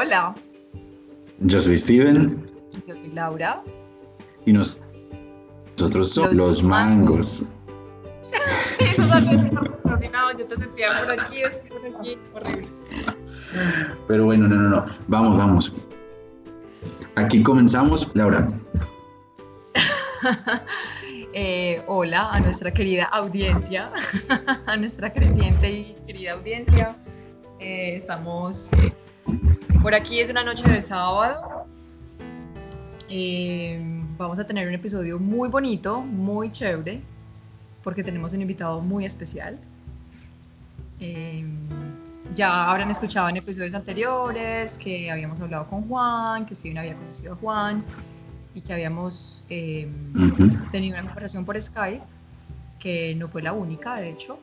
Hola, 0.00 0.32
Yo 1.40 1.60
soy 1.60 1.76
Steven 1.76 2.48
yo 2.86 2.96
soy 2.96 3.10
Laura. 3.10 3.64
y 4.46 4.52
nos- 4.52 4.78
nosotros 5.76 6.12
somos 6.14 6.36
Los 6.36 6.48
los, 6.48 6.62
mangos. 6.62 7.52
Eso 8.78 9.02
también 9.08 9.46
es 9.46 9.52
coordinado, 9.82 10.38
yo 10.38 10.46
te 10.46 10.56
sentía 10.56 10.86
por 11.00 11.10
aquí, 11.20 11.38
por 11.68 11.96
aquí, 11.96 12.16
horrible. 12.32 12.68
Pero 14.06 14.24
bueno, 14.26 14.46
no, 14.46 14.54
no, 14.54 14.68
no. 14.68 14.86
Vamos, 15.08 15.36
vamos. 15.36 15.72
Aquí 17.16 17.42
comenzamos. 17.42 18.08
Laura, 18.14 18.48
Eh, 21.34 21.82
hola 21.88 22.30
a 22.32 22.38
nuestra 22.40 22.70
querida 22.72 23.04
audiencia, 23.04 23.90
a 24.66 24.76
nuestra 24.76 25.12
creciente 25.12 25.68
y 25.70 25.94
querida 26.06 26.34
audiencia. 26.34 26.96
Eh, 27.58 27.96
estamos 27.96 28.70
por 29.82 29.94
aquí, 29.94 30.20
es 30.20 30.30
una 30.30 30.42
noche 30.42 30.68
de 30.68 30.82
sábado. 30.82 31.66
Eh, 33.08 33.80
vamos 34.16 34.38
a 34.38 34.46
tener 34.46 34.68
un 34.68 34.74
episodio 34.74 35.18
muy 35.18 35.48
bonito, 35.48 36.00
muy 36.00 36.50
chévere, 36.50 37.00
porque 37.82 38.02
tenemos 38.02 38.32
un 38.32 38.42
invitado 38.42 38.80
muy 38.80 39.04
especial. 39.04 39.58
Eh, 41.00 41.46
ya 42.34 42.70
habrán 42.70 42.90
escuchado 42.90 43.28
en 43.28 43.36
episodios 43.36 43.74
anteriores 43.74 44.76
que 44.78 45.10
habíamos 45.10 45.40
hablado 45.40 45.66
con 45.68 45.88
Juan, 45.88 46.44
que 46.44 46.54
Steven 46.54 46.78
había 46.78 46.94
conocido 46.94 47.32
a 47.34 47.36
Juan 47.36 47.84
y 48.54 48.60
que 48.60 48.72
habíamos 48.72 49.44
eh, 49.48 49.88
tenido 50.72 50.98
una 50.98 51.04
conversación 51.04 51.44
por 51.44 51.60
Skype, 51.60 52.02
que 52.78 53.14
no 53.14 53.28
fue 53.28 53.42
la 53.42 53.52
única, 53.52 53.96
de 53.96 54.10
hecho. 54.10 54.38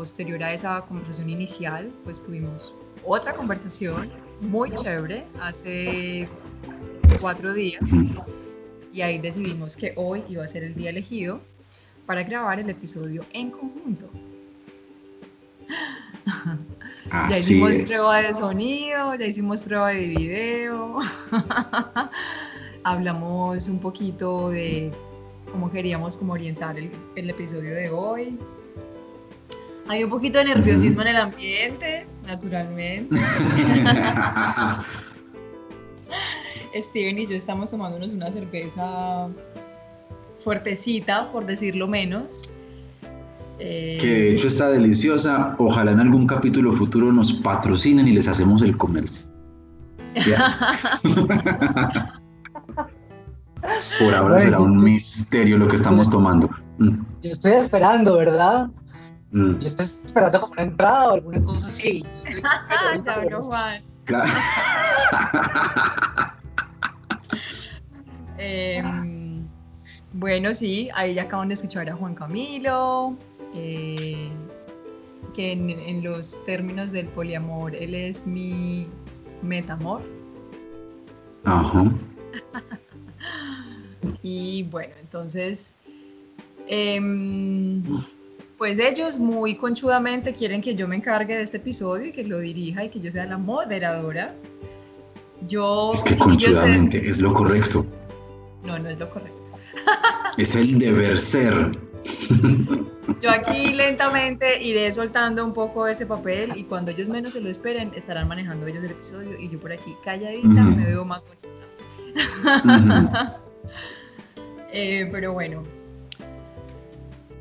Posterior 0.00 0.42
a 0.42 0.54
esa 0.54 0.80
conversación 0.86 1.28
inicial, 1.28 1.92
pues 2.04 2.22
tuvimos 2.22 2.74
otra 3.04 3.34
conversación 3.34 4.10
muy 4.40 4.70
chévere 4.72 5.26
hace 5.42 6.26
cuatro 7.20 7.52
días 7.52 7.82
y 8.94 9.02
ahí 9.02 9.18
decidimos 9.18 9.76
que 9.76 9.92
hoy 9.96 10.24
iba 10.26 10.42
a 10.42 10.48
ser 10.48 10.64
el 10.64 10.74
día 10.74 10.88
elegido 10.88 11.42
para 12.06 12.22
grabar 12.22 12.58
el 12.58 12.70
episodio 12.70 13.26
en 13.34 13.50
conjunto. 13.50 14.08
Ya 17.04 17.26
Así 17.26 17.40
hicimos 17.40 17.72
es. 17.72 17.90
prueba 17.90 18.22
de 18.22 18.34
sonido, 18.36 19.14
ya 19.16 19.26
hicimos 19.26 19.62
prueba 19.62 19.90
de 19.90 20.06
video. 20.06 21.00
Hablamos 22.84 23.68
un 23.68 23.80
poquito 23.80 24.48
de 24.48 24.90
cómo 25.52 25.70
queríamos 25.70 26.16
como 26.16 26.32
orientar 26.32 26.78
el, 26.78 26.90
el 27.16 27.28
episodio 27.28 27.74
de 27.74 27.90
hoy. 27.90 28.38
Hay 29.90 30.04
un 30.04 30.10
poquito 30.10 30.38
de 30.38 30.44
nerviosismo 30.44 31.02
en 31.02 31.08
el 31.08 31.16
ambiente, 31.16 32.06
naturalmente. 32.24 33.08
Steven 36.80 37.18
y 37.18 37.26
yo 37.26 37.34
estamos 37.34 37.70
tomándonos 37.70 38.06
una 38.10 38.30
cerveza 38.30 39.26
fuertecita, 40.44 41.32
por 41.32 41.44
decirlo 41.44 41.88
menos. 41.88 42.54
Eh, 43.58 43.98
Que 44.00 44.06
de 44.06 44.32
hecho 44.34 44.46
está 44.46 44.68
deliciosa. 44.70 45.56
Ojalá 45.58 45.90
en 45.90 45.98
algún 45.98 46.24
capítulo 46.28 46.70
futuro 46.70 47.12
nos 47.12 47.32
patrocinen 47.32 48.06
y 48.06 48.12
les 48.12 48.28
hacemos 48.28 48.62
el 48.62 48.76
comercio. 48.76 49.28
Por 53.98 54.14
ahora 54.14 54.38
será 54.38 54.60
un 54.60 54.76
misterio 54.76 55.58
lo 55.58 55.66
que 55.66 55.74
estamos 55.74 56.08
tomando. 56.08 56.48
Mm, 56.78 57.00
Yo 57.22 57.32
estoy 57.32 57.52
esperando, 57.52 58.16
¿verdad? 58.16 58.70
Mm. 59.32 59.58
Yo 59.58 59.66
estoy 59.66 59.86
esperando 60.04 60.40
como 60.40 60.52
una 60.52 60.62
entrada 60.62 61.10
o 61.10 61.14
alguna 61.14 61.42
cosa 61.42 61.68
así. 61.68 62.04
Habló 63.06 63.42
Juan. 63.42 63.82
Claro. 64.04 64.32
Em, 68.42 69.46
bueno, 70.14 70.54
sí, 70.54 70.88
ahí 70.94 71.12
ya 71.12 71.24
acaban 71.24 71.48
de 71.48 71.54
escuchar 71.54 71.90
a 71.90 71.94
Juan 71.94 72.14
Camilo, 72.14 73.14
eh, 73.52 74.30
que 75.34 75.52
en, 75.52 75.68
en 75.68 76.02
los 76.02 76.42
términos 76.46 76.90
del 76.90 77.06
poliamor, 77.08 77.74
él 77.74 77.94
es 77.94 78.26
mi 78.26 78.88
metamor. 79.42 80.00
Ajá. 81.44 81.84
Y 84.22 84.64
bueno, 84.64 84.94
entonces, 85.00 85.74
em, 86.66 87.82
pues 88.60 88.78
ellos 88.78 89.18
muy 89.18 89.54
conchudamente 89.54 90.34
quieren 90.34 90.60
que 90.60 90.74
yo 90.74 90.86
me 90.86 90.96
encargue 90.96 91.34
de 91.34 91.44
este 91.44 91.56
episodio 91.56 92.08
y 92.08 92.12
que 92.12 92.24
lo 92.24 92.40
dirija 92.40 92.84
y 92.84 92.90
que 92.90 93.00
yo 93.00 93.10
sea 93.10 93.24
la 93.24 93.38
moderadora. 93.38 94.34
Yo, 95.48 95.92
Es 95.94 96.02
que 96.02 96.10
yo 96.10 96.18
conchudamente 96.18 97.08
es 97.08 97.16
lo 97.20 97.32
correcto. 97.32 97.86
no, 98.62 98.78
no 98.78 98.90
es 98.90 98.98
lo 98.98 99.08
correcto. 99.08 99.40
Es 100.36 100.54
el 100.56 100.78
deber 100.78 101.18
ser. 101.18 101.70
Yo 103.22 103.30
aquí 103.30 103.72
lentamente 103.72 104.62
iré 104.62 104.92
soltando 104.92 105.42
un 105.42 105.54
poco 105.54 105.86
ese 105.86 106.04
papel 106.04 106.52
y 106.54 106.64
cuando 106.64 106.90
ellos 106.90 107.08
menos 107.08 107.32
se 107.32 107.40
lo 107.40 107.48
esperen 107.48 107.92
estarán 107.96 108.28
manejando 108.28 108.66
ellos 108.66 108.84
el 108.84 108.90
episodio 108.90 109.40
y 109.40 109.48
yo 109.48 109.58
por 109.58 109.72
aquí 109.72 109.96
calladita 110.04 110.48
me 110.48 110.84
veo 110.84 111.06
más 111.06 111.22
bonita. 111.22 111.48
Eh, 114.72 115.08
pero 115.10 115.32
bueno, 115.32 115.64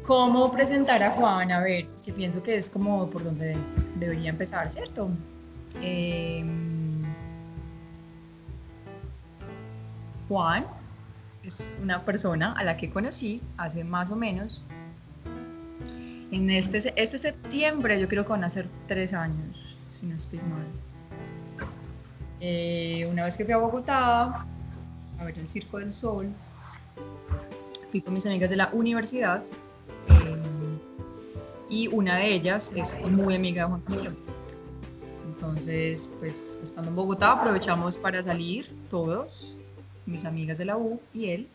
¿cómo 0.09 0.51
presentar 0.51 1.03
a 1.03 1.11
Juan? 1.11 1.51
A 1.51 1.59
ver, 1.59 1.85
que 2.03 2.11
pienso 2.11 2.41
que 2.41 2.57
es 2.57 2.67
como 2.67 3.07
por 3.11 3.23
donde 3.23 3.55
debería 3.99 4.31
empezar, 4.31 4.71
¿cierto? 4.71 5.07
Eh, 5.83 6.43
Juan 10.27 10.65
es 11.43 11.77
una 11.83 12.03
persona 12.05 12.53
a 12.53 12.63
la 12.63 12.75
que 12.75 12.89
conocí 12.89 13.39
hace 13.55 13.83
más 13.83 14.09
o 14.09 14.15
menos. 14.15 14.63
En 16.31 16.49
este, 16.49 16.91
este 16.95 17.19
septiembre 17.19 18.01
yo 18.01 18.07
creo 18.07 18.23
que 18.23 18.31
van 18.31 18.43
a 18.43 18.49
ser 18.49 18.67
tres 18.87 19.13
años, 19.13 19.77
si 19.93 20.07
no 20.07 20.15
estoy 20.15 20.39
mal. 20.39 20.65
Eh, 22.39 23.07
una 23.11 23.25
vez 23.25 23.37
que 23.37 23.45
fui 23.45 23.53
a 23.53 23.57
Bogotá 23.57 24.43
a 25.19 25.23
ver 25.23 25.37
el 25.37 25.47
Circo 25.47 25.77
del 25.77 25.93
Sol, 25.93 26.29
fui 27.91 28.01
con 28.01 28.15
mis 28.15 28.25
amigas 28.25 28.49
de 28.49 28.55
la 28.55 28.69
universidad 28.73 29.43
y 31.69 31.87
una 31.87 32.17
de 32.17 32.33
ellas 32.33 32.71
es 32.75 32.99
muy 33.01 33.35
amiga 33.35 33.63
de 33.63 33.69
Juan 33.69 33.81
Camilo. 33.81 34.11
Entonces, 35.27 36.11
pues 36.19 36.59
estando 36.61 36.89
en 36.89 36.95
Bogotá 36.95 37.31
aprovechamos 37.31 37.97
para 37.97 38.21
salir 38.21 38.69
todos, 38.89 39.55
mis 40.05 40.25
amigas 40.25 40.57
de 40.57 40.65
la 40.65 40.77
U 40.77 40.99
y 41.13 41.29
él. 41.29 41.47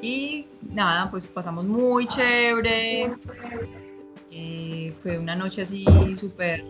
Y 0.00 0.46
nada, 0.62 1.10
pues 1.10 1.26
pasamos 1.26 1.64
muy 1.64 2.06
chévere. 2.06 3.12
Eh, 4.30 4.94
fue 5.02 5.18
una 5.18 5.34
noche 5.34 5.62
así 5.62 5.84
súper 6.16 6.64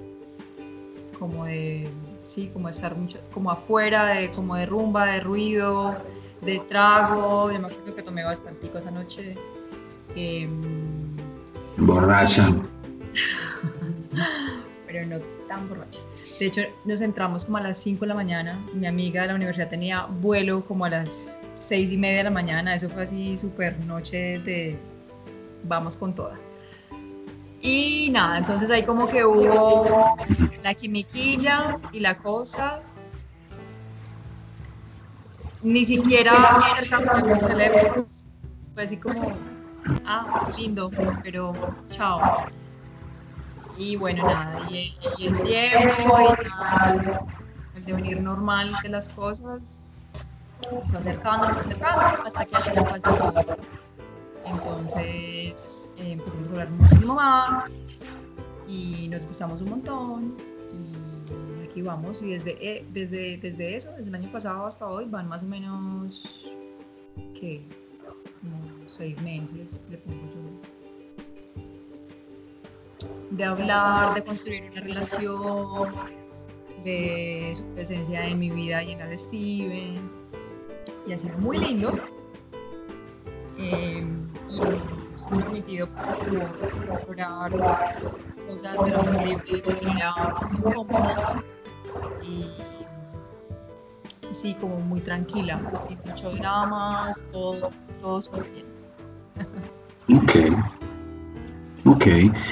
como 1.19 1.45
de, 1.45 1.89
sí, 2.25 2.51
como 2.53 2.67
de 2.67 2.73
estar 2.73 2.97
mucho, 2.97 3.19
como 3.33 3.51
afuera, 3.51 4.07
de, 4.07 4.33
como 4.33 4.57
de 4.57 4.67
rumba, 4.67 5.07
de 5.07 5.21
ruido, 5.21 5.97
de 6.41 6.61
trago. 6.61 7.53
Yo 7.53 7.61
me 7.61 7.69
acuerdo 7.69 7.95
que 7.95 8.03
tomé 8.03 8.25
bastante 8.25 8.71
esa 8.77 8.91
noche. 8.91 9.35
Em, 10.15 11.02
Borracha. 11.87 12.53
pero 14.87 15.07
no 15.07 15.19
tan 15.49 15.69
borracha. 15.69 16.01
De 16.39 16.47
hecho, 16.47 16.63
nos 16.85 17.01
entramos 17.01 17.45
como 17.45 17.59
a 17.59 17.61
las 17.61 17.79
5 17.79 18.01
de 18.01 18.07
la 18.07 18.15
mañana. 18.15 18.59
Mi 18.75 18.87
amiga 18.87 19.23
de 19.23 19.29
la 19.29 19.35
universidad 19.35 19.69
tenía 19.69 20.07
vuelo 20.07 20.65
como 20.65 20.85
a 20.85 20.91
las 20.91 21.41
6 21.57 21.93
y 21.93 21.97
media 21.97 22.19
de 22.19 22.25
la 22.25 22.31
mañana. 22.31 22.75
Eso 22.75 22.89
fue 22.89 23.03
así 23.03 23.37
súper 23.37 23.79
noche 23.85 24.39
de 24.41 24.79
vamos 25.65 25.97
con 25.97 26.15
toda. 26.15 26.39
Y 27.61 28.11
nada, 28.11 28.39
entonces 28.39 28.71
ahí 28.71 28.85
como 28.85 29.07
que 29.09 29.25
hubo 29.25 30.17
la 30.63 30.75
quimiquilla 30.75 31.79
y 31.93 32.01
la 32.01 32.19
cosa. 32.19 32.81
Ni 35.63 35.85
siquiera 35.85 36.33
intercambiamos 36.71 37.47
teléfonos. 37.47 38.27
Fue 38.75 38.83
así 38.83 38.97
como, 38.97 39.33
ah, 40.07 40.51
lindo, 40.57 40.91
pero 41.23 41.53
chao. 41.89 42.47
Y 43.77 43.97
bueno, 43.97 44.27
nada, 44.27 44.69
y, 44.71 44.95
el 45.21 45.43
tiempo 45.43 46.19
y 47.75 47.79
el 47.79 47.85
devenir 47.85 48.21
normal 48.21 48.75
de 48.83 48.89
las 48.91 49.09
cosas 49.09 49.81
fue 50.87 50.99
acercando, 50.99 51.51
fue 51.51 51.63
acercando, 51.63 52.23
hasta 52.27 52.45
que 52.45 52.57
alguien 52.57 52.85
pasó. 52.85 53.35
Entonces 54.45 55.91
eh, 55.97 56.13
empezamos 56.13 56.51
a 56.51 56.53
hablar 56.53 56.71
muchísimo 56.71 57.15
más 57.15 57.71
y 58.69 59.09
nos 59.09 59.27
gustamos 59.27 59.63
un 59.63 59.71
montón. 59.71 60.37
Y 60.73 61.67
aquí 61.67 61.81
vamos, 61.83 62.23
y 62.23 62.33
desde, 62.33 62.57
eh, 62.61 62.87
desde, 62.93 63.39
desde 63.39 63.77
eso, 63.77 63.91
desde 63.97 64.11
el 64.11 64.15
año 64.17 64.33
pasado 64.33 64.67
hasta 64.67 64.87
hoy, 64.87 65.07
van 65.07 65.29
más 65.29 65.43
o 65.43 65.47
menos, 65.47 66.47
¿qué? 67.35 67.67
Seis 68.93 69.21
meses, 69.23 69.83
le 69.91 69.97
pongo 69.99 70.23
yo 70.35 70.73
de 73.31 73.45
hablar, 73.45 74.15
de 74.15 74.23
construir 74.23 74.71
una 74.71 74.81
relación, 74.83 75.95
de 76.85 77.55
su 77.57 77.65
presencia 77.75 78.27
en 78.27 78.39
mi 78.39 78.51
vida 78.51 78.83
y 78.83 78.93
en 78.93 78.99
la 78.99 79.07
de 79.07 79.17
Steven. 79.17 80.11
Y 81.07 81.13
ha 81.13 81.19
sido 81.19 81.39
muy 81.39 81.59
lindo. 81.59 81.93
Eh, 83.59 84.07
y 84.51 84.61
nos 85.17 85.27
ha 85.27 85.31
permitido 85.31 85.89
pues, 85.89 86.11
explorar 86.11 87.53
cosas 88.49 88.85
de 88.85 88.91
la 88.91 89.03
libre 89.25 89.63
de 89.63 89.83
manera 89.83 90.15
cómoda 90.75 91.43
y, 92.23 92.51
sí, 94.33 94.55
como 94.57 94.77
muy 94.81 95.01
tranquila, 95.01 95.61
sin 95.77 95.99
muchos 96.05 96.39
dramas, 96.39 97.25
todo, 97.33 97.71
todo 98.01 98.21
bien. 98.53 98.62
Ok. 100.09 100.33
Ok. 101.85 102.05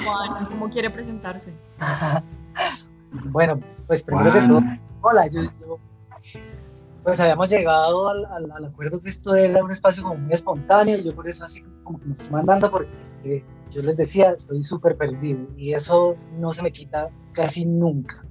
Juan, 0.05 0.47
¿cómo 0.47 0.69
quiere 0.71 0.91
presentarse? 0.91 1.53
Bueno, 3.33 3.61
pues 3.89 4.05
primero 4.05 4.33
que 4.33 4.41
todo, 4.43 4.63
hola, 5.03 5.27
yo, 5.27 5.43
yo- 5.43 5.79
pues 7.03 7.19
habíamos 7.19 7.51
llegado 7.51 8.09
al, 8.09 8.25
al- 8.27 8.53
al 8.53 8.65
acuerdo 8.67 9.01
que 9.01 9.09
esto 9.09 9.35
era 9.35 9.65
un 9.65 9.71
espacio 9.73 10.05
como 10.05 10.15
muy 10.17 10.33
espontáneo, 10.33 10.97
y 10.97 11.03
yo 11.03 11.13
por 11.15 11.29
eso 11.29 11.45
así 11.45 11.61
como 11.83 11.99
que 11.99 12.07
me 12.07 12.15
estoy 12.15 12.31
mandando, 12.31 12.71
porque 12.71 12.89
eh, 13.25 13.45
yo 13.73 13.83
les 13.83 13.97
decía, 13.97 14.31
estoy 14.31 14.63
súper 14.63 14.97
perdido, 14.97 15.41
y 15.57 15.73
eso 15.73 16.15
no 16.39 16.53
se 16.53 16.63
me 16.63 16.71
quita 16.71 17.09
casi 17.33 17.65
nunca. 17.65 18.25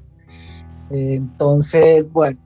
Eh, 0.92 1.16
entonces, 1.16 2.10
bueno, 2.14 2.40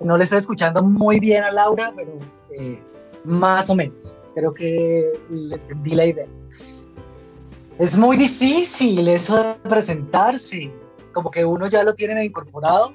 no 0.00 0.16
le 0.16 0.24
estoy 0.24 0.38
escuchando 0.38 0.82
muy 0.82 1.20
bien 1.20 1.44
a 1.44 1.50
Laura, 1.50 1.92
pero 1.94 2.16
eh, 2.58 2.82
más 3.24 3.68
o 3.68 3.74
menos, 3.74 4.13
creo 4.34 4.52
que 4.52 5.12
le 5.30 5.54
entendí 5.56 5.90
la 5.94 6.06
idea. 6.06 6.26
Es 7.78 7.96
muy 7.98 8.16
difícil 8.16 9.06
eso 9.08 9.36
de 9.42 9.54
presentarse, 9.68 10.70
como 11.12 11.30
que 11.30 11.44
uno 11.44 11.68
ya 11.68 11.82
lo 11.82 11.94
tiene 11.94 12.24
incorporado 12.24 12.94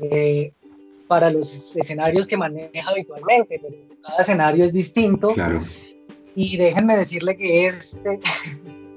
eh, 0.00 0.52
para 1.08 1.30
los 1.30 1.76
escenarios 1.76 2.26
que 2.26 2.36
maneja 2.36 2.90
habitualmente, 2.90 3.60
pero 3.60 3.74
cada 4.02 4.22
escenario 4.22 4.64
es 4.64 4.72
distinto 4.72 5.28
Claro. 5.30 5.62
y 6.34 6.56
déjenme 6.56 6.96
decirle 6.96 7.36
que 7.36 7.66
este 7.66 8.20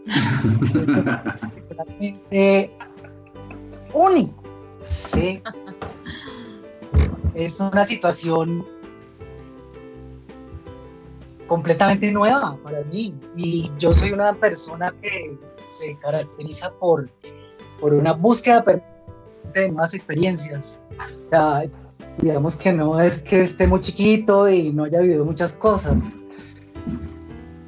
es 0.75 0.91
particularmente 0.91 2.71
único. 3.93 4.43
¿sí? 5.13 5.41
Es 7.33 7.59
una 7.59 7.85
situación 7.85 8.65
completamente 11.49 12.09
nueva 12.13 12.55
para 12.63 12.81
mí. 12.85 13.13
Y 13.35 13.69
yo 13.77 13.93
soy 13.93 14.13
una 14.13 14.31
persona 14.33 14.93
que 15.01 15.37
se 15.77 15.97
caracteriza 15.97 16.71
por, 16.75 17.09
por 17.81 17.93
una 17.93 18.13
búsqueda 18.13 18.63
de 19.53 19.69
nuevas 19.71 19.93
experiencias. 19.93 20.79
O 21.27 21.29
sea, 21.31 21.63
digamos 22.21 22.55
que 22.55 22.71
no 22.71 22.99
es 23.01 23.21
que 23.21 23.41
esté 23.41 23.67
muy 23.67 23.81
chiquito 23.81 24.47
y 24.47 24.71
no 24.71 24.85
haya 24.85 25.01
vivido 25.01 25.25
muchas 25.25 25.51
cosas, 25.53 25.97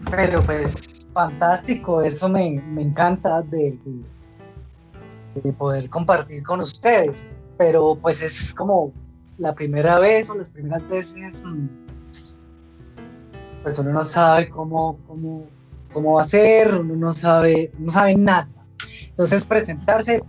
pero 0.10 0.42
pues 0.44 0.74
fantástico, 1.14 2.02
eso 2.02 2.30
me, 2.30 2.62
me 2.70 2.84
encanta 2.84 3.42
de, 3.42 3.78
de- 3.84 5.42
de 5.44 5.54
poder 5.54 5.90
compartir 5.90 6.44
con 6.44 6.60
ustedes, 6.60 7.26
pero 7.58 7.98
pues 8.02 8.22
es 8.22 8.54
como 8.54 8.92
la 9.38 9.54
primera 9.56 9.98
vez 10.00 10.30
o 10.30 10.36
las 10.36 10.50
primeras 10.50 10.86
veces, 10.90 11.42
pues 13.64 13.78
uno 13.80 13.92
no 13.92 14.04
sabe 14.04 14.50
cómo, 14.50 14.98
cómo, 15.08 15.46
cómo 15.92 16.14
va 16.16 16.24
a 16.24 16.26
ser, 16.26 16.76
uno 16.76 16.96
no 16.96 17.14
sabe, 17.14 17.72
no 17.78 17.92
sabe 17.92 18.16
nada. 18.16 18.50
Entonces 19.10 19.46
presentarse, 19.46 20.24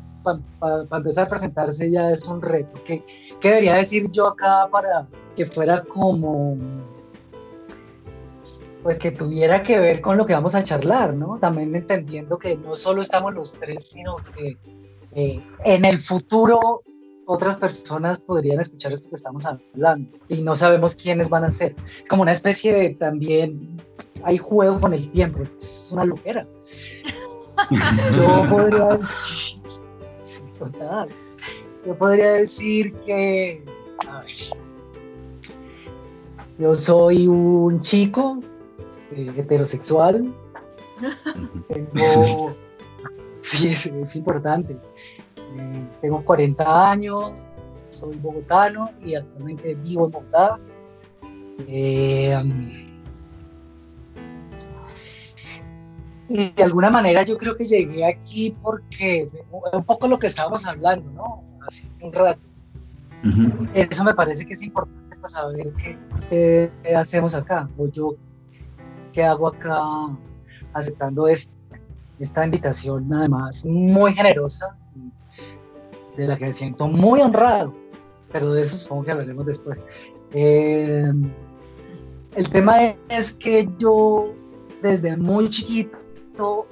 para 0.58 0.86
empezar 0.98 1.26
a 1.26 1.30
presentarse 1.30 1.90
ya 1.90 2.10
es 2.10 2.24
un 2.24 2.42
reto. 2.42 2.80
¿Qué, 2.84 3.02
¿Qué 3.40 3.48
debería 3.48 3.74
decir 3.74 4.10
yo 4.10 4.28
acá 4.28 4.68
para 4.70 5.06
que 5.36 5.46
fuera 5.46 5.82
como 5.82 6.56
pues 8.82 8.98
que 8.98 9.12
tuviera 9.12 9.62
que 9.62 9.78
ver 9.78 10.00
con 10.00 10.16
lo 10.16 10.26
que 10.26 10.34
vamos 10.34 10.54
a 10.54 10.64
charlar, 10.64 11.14
¿no? 11.14 11.38
También 11.38 11.74
entendiendo 11.76 12.38
que 12.38 12.56
no 12.56 12.74
solo 12.74 13.00
estamos 13.00 13.32
los 13.32 13.52
tres, 13.54 13.88
sino 13.88 14.16
que 14.16 14.56
eh, 15.14 15.40
en 15.64 15.84
el 15.84 16.00
futuro 16.00 16.82
otras 17.32 17.56
personas 17.56 18.20
podrían 18.20 18.60
escuchar 18.60 18.92
esto 18.92 19.08
que 19.08 19.16
estamos 19.16 19.44
hablando 19.46 20.18
y 20.28 20.42
no 20.42 20.54
sabemos 20.56 20.94
quiénes 20.94 21.28
van 21.28 21.44
a 21.44 21.52
ser. 21.52 21.74
Como 22.08 22.22
una 22.22 22.32
especie 22.32 22.72
de 22.72 22.94
también 22.94 23.76
hay 24.24 24.38
juego 24.38 24.80
con 24.80 24.94
el 24.94 25.10
tiempo, 25.10 25.40
es 25.42 25.88
una 25.92 26.04
loquera. 26.04 26.46
Yo 28.16 28.46
podría 28.48 28.98
total. 30.58 31.08
Yo 31.86 31.96
podría 31.96 32.32
decir 32.34 32.92
que 33.06 33.64
a 34.08 34.20
ver, 34.20 34.32
yo 36.58 36.74
soy 36.74 37.26
un 37.26 37.80
chico 37.80 38.40
eh, 39.10 39.32
heterosexual. 39.36 40.32
Tengo. 41.68 42.54
Sí, 43.40 43.68
es, 43.68 43.86
es 43.86 44.16
importante. 44.16 44.76
Eh, 45.58 45.88
tengo 46.00 46.24
40 46.24 46.90
años, 46.90 47.46
soy 47.90 48.16
bogotano 48.16 48.90
y 49.04 49.14
actualmente 49.14 49.74
vivo 49.74 50.06
en 50.06 50.10
Bogotá. 50.10 50.58
Eh, 51.66 52.36
y 56.28 56.50
de 56.50 56.62
alguna 56.62 56.90
manera 56.90 57.22
yo 57.24 57.36
creo 57.36 57.56
que 57.56 57.66
llegué 57.66 58.06
aquí 58.06 58.56
porque 58.62 59.28
un 59.72 59.84
poco 59.84 60.08
lo 60.08 60.18
que 60.18 60.28
estábamos 60.28 60.66
hablando, 60.66 61.10
¿no? 61.10 61.44
Hace 61.66 61.84
un 62.00 62.12
rato. 62.12 62.40
Eso 63.74 64.02
me 64.02 64.14
parece 64.14 64.44
que 64.46 64.54
es 64.54 64.62
importante 64.62 65.16
para 65.16 65.28
saber 65.28 65.72
qué, 65.74 65.98
qué 66.82 66.96
hacemos 66.96 67.34
acá, 67.34 67.68
o 67.76 67.86
yo 67.86 68.16
qué 69.12 69.22
hago 69.22 69.46
acá 69.46 69.78
aceptando 70.72 71.28
esta 71.28 72.44
invitación, 72.44 73.12
además 73.12 73.64
muy 73.64 74.14
generosa, 74.14 74.76
de 76.16 76.26
la 76.26 76.36
que 76.36 76.46
me 76.46 76.52
siento 76.52 76.88
muy 76.88 77.20
honrado, 77.20 77.74
pero 78.32 78.52
de 78.52 78.62
eso 78.62 78.76
supongo 78.76 79.04
que 79.04 79.10
hablaremos 79.12 79.46
después. 79.46 79.78
Eh, 80.34 81.12
el 82.34 82.48
tema 82.50 82.94
es 83.08 83.32
que 83.32 83.68
yo 83.78 84.32
desde 84.82 85.16
muy 85.16 85.48
chiquito, 85.50 86.66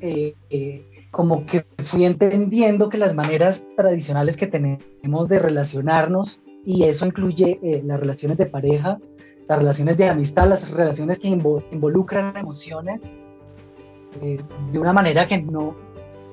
eh, 0.00 0.34
eh, 0.50 0.86
como 1.10 1.44
que 1.46 1.66
fui 1.84 2.04
entendiendo 2.04 2.88
que 2.88 2.98
las 2.98 3.14
maneras 3.14 3.64
tradicionales 3.76 4.36
que 4.36 4.46
tenemos 4.46 5.28
de 5.28 5.38
relacionarnos, 5.38 6.40
y 6.64 6.84
eso 6.84 7.06
incluye 7.06 7.82
las 7.84 7.98
relaciones 7.98 8.38
de 8.38 8.46
pareja, 8.46 8.98
las 9.48 9.58
relaciones 9.58 9.96
de 9.96 10.08
amistad, 10.08 10.48
las 10.48 10.70
relaciones 10.70 11.18
que 11.18 11.28
invo- 11.28 11.64
involucran 11.72 12.36
emociones, 12.36 13.00
de 14.20 14.78
una 14.78 14.92
manera 14.92 15.26
que 15.26 15.40
no, 15.40 15.74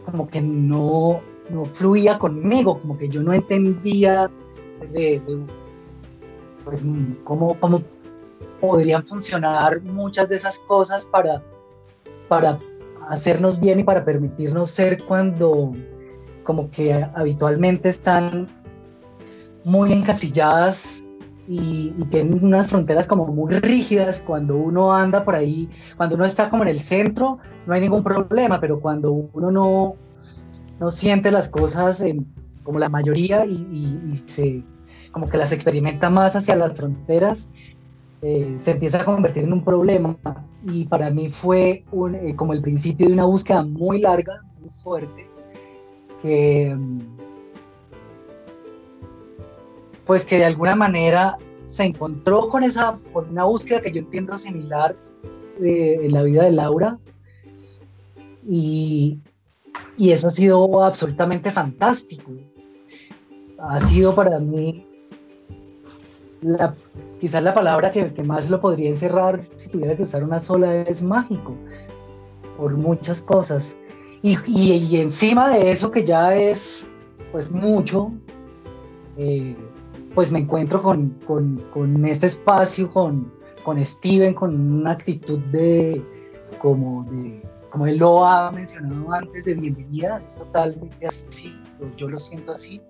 como 0.06 0.28
que 0.28 0.42
no, 0.42 1.22
no 1.50 1.66
fluía 1.66 2.18
conmigo, 2.20 2.80
como 2.80 2.98
que 2.98 3.10
yo 3.10 3.22
no 3.24 3.34
entendía 3.34 4.30
de, 4.92 5.20
de, 5.20 5.40
pues, 6.64 6.84
cómo, 7.24 7.60
cómo 7.60 7.82
podrían 8.60 9.06
funcionar 9.06 9.82
muchas 9.82 10.30
de 10.30 10.36
esas 10.36 10.60
cosas 10.60 11.06
para, 11.06 11.42
para 12.28 12.60
hacernos 13.10 13.60
bien 13.60 13.80
y 13.80 13.84
para 13.84 14.04
permitirnos 14.04 14.72
ser 14.72 15.04
cuando 15.06 15.74
como 16.44 16.72
que 16.72 16.94
habitualmente 16.94 17.90
están 17.90 18.48
muy 19.64 19.92
encasilladas 19.92 21.02
y, 21.48 21.94
y 21.98 22.06
tienen 22.06 22.44
unas 22.44 22.68
fronteras 22.68 23.06
como 23.06 23.28
muy 23.28 23.54
rígidas. 23.54 24.22
Cuando 24.26 24.56
uno 24.56 24.94
anda 24.94 25.26
por 25.26 25.36
ahí, 25.36 25.70
cuando 25.98 26.16
uno 26.16 26.26
está 26.26 26.50
como 26.50 26.64
en 26.64 26.70
el 26.70 26.80
centro, 26.80 27.40
no 27.66 27.74
hay 27.74 27.82
ningún 27.82 28.04
problema, 28.04 28.60
pero 28.62 28.80
cuando 28.80 29.12
uno 29.12 29.52
no, 29.52 29.96
no 30.80 30.92
siente 30.92 31.32
las 31.32 31.50
cosas 31.50 32.04
como 32.64 32.80
la 32.80 32.90
mayoría 32.90 33.46
y 33.46 34.24
se 34.26 34.64
como 35.12 35.30
que 35.30 35.38
las 35.38 35.52
experimenta 35.52 36.10
más 36.10 36.36
hacia 36.36 36.56
las 36.56 36.76
fronteras, 36.76 37.50
eh, 38.22 38.56
se 38.60 38.72
empieza 38.72 39.02
a 39.02 39.06
convertir 39.06 39.44
en 39.44 39.54
un 39.54 39.64
problema. 39.64 40.18
Y 40.64 40.86
para 40.86 41.10
mí 41.10 41.30
fue 41.30 41.84
un, 41.92 42.16
eh, 42.16 42.36
como 42.36 42.54
el 42.54 42.62
principio 42.62 43.08
de 43.08 43.14
una 43.14 43.26
búsqueda 43.26 43.64
muy 43.64 44.00
larga, 44.02 44.42
muy 44.60 44.70
fuerte, 44.70 45.28
que 46.22 46.76
mm, 46.76 47.00
pues 50.06 50.26
que 50.26 50.38
de 50.38 50.46
alguna 50.46 50.76
manera 50.76 51.38
se 51.68 51.84
encontró 51.84 52.50
con 52.50 52.64
esa, 52.64 52.98
con 53.14 53.30
una 53.30 53.44
búsqueda 53.44 53.82
que 53.82 53.92
yo 53.92 54.00
entiendo 54.00 54.38
similar 54.38 54.96
eh, 55.62 56.00
en 56.02 56.12
la 56.14 56.24
vida 56.24 56.44
de 56.44 56.52
Laura. 56.52 56.98
Y, 58.44 59.20
y 59.98 60.12
eso 60.12 60.28
ha 60.28 60.30
sido 60.30 60.84
absolutamente 60.84 61.52
fantástico. 61.52 62.32
Ha 63.60 63.80
sido 63.88 64.14
para 64.14 64.40
mí 64.40 64.86
la, 66.42 66.76
quizás 67.20 67.44
la 67.44 67.54
palabra 67.54 67.92
que, 67.92 68.14
que 68.14 68.24
más 68.24 68.50
lo 68.50 68.62
podría 68.62 68.90
encerrar 68.90 69.42
si 69.56 69.70
tuviera 69.70 69.96
que 69.98 70.04
usar 70.04 70.24
una 70.24 70.40
sola 70.40 70.76
es 70.82 71.02
mágico, 71.02 71.56
por 72.58 72.78
muchas 72.78 73.22
cosas. 73.22 73.76
Y, 74.22 74.38
y- 74.48 74.98
encima 75.02 75.50
de 75.50 75.72
eso 75.72 75.92
que 75.92 76.04
ya 76.04 76.36
es 76.36 76.88
pues 77.32 77.52
mucho, 77.52 78.12
eh, 79.18 79.56
pues 80.14 80.32
me 80.32 80.40
encuentro 80.40 80.82
con, 80.82 81.10
con, 81.26 81.58
con 81.74 82.06
este 82.06 82.28
espacio, 82.28 82.90
con, 82.90 83.32
con 83.64 83.84
Steven, 83.84 84.34
con 84.34 84.60
una 84.80 84.92
actitud 84.92 85.40
de, 85.52 86.04
como 86.60 87.04
de, 87.12 87.42
como 87.72 87.88
él 87.88 87.98
lo 87.98 88.26
ha 88.26 88.52
mencionado 88.52 89.12
antes, 89.12 89.46
de 89.46 89.56
bienvenida, 89.56 90.22
es 90.26 90.38
totalmente 90.38 91.06
así, 91.06 91.60
yo 91.98 92.10
lo 92.10 92.18
siento 92.18 92.54
así. 92.54 92.82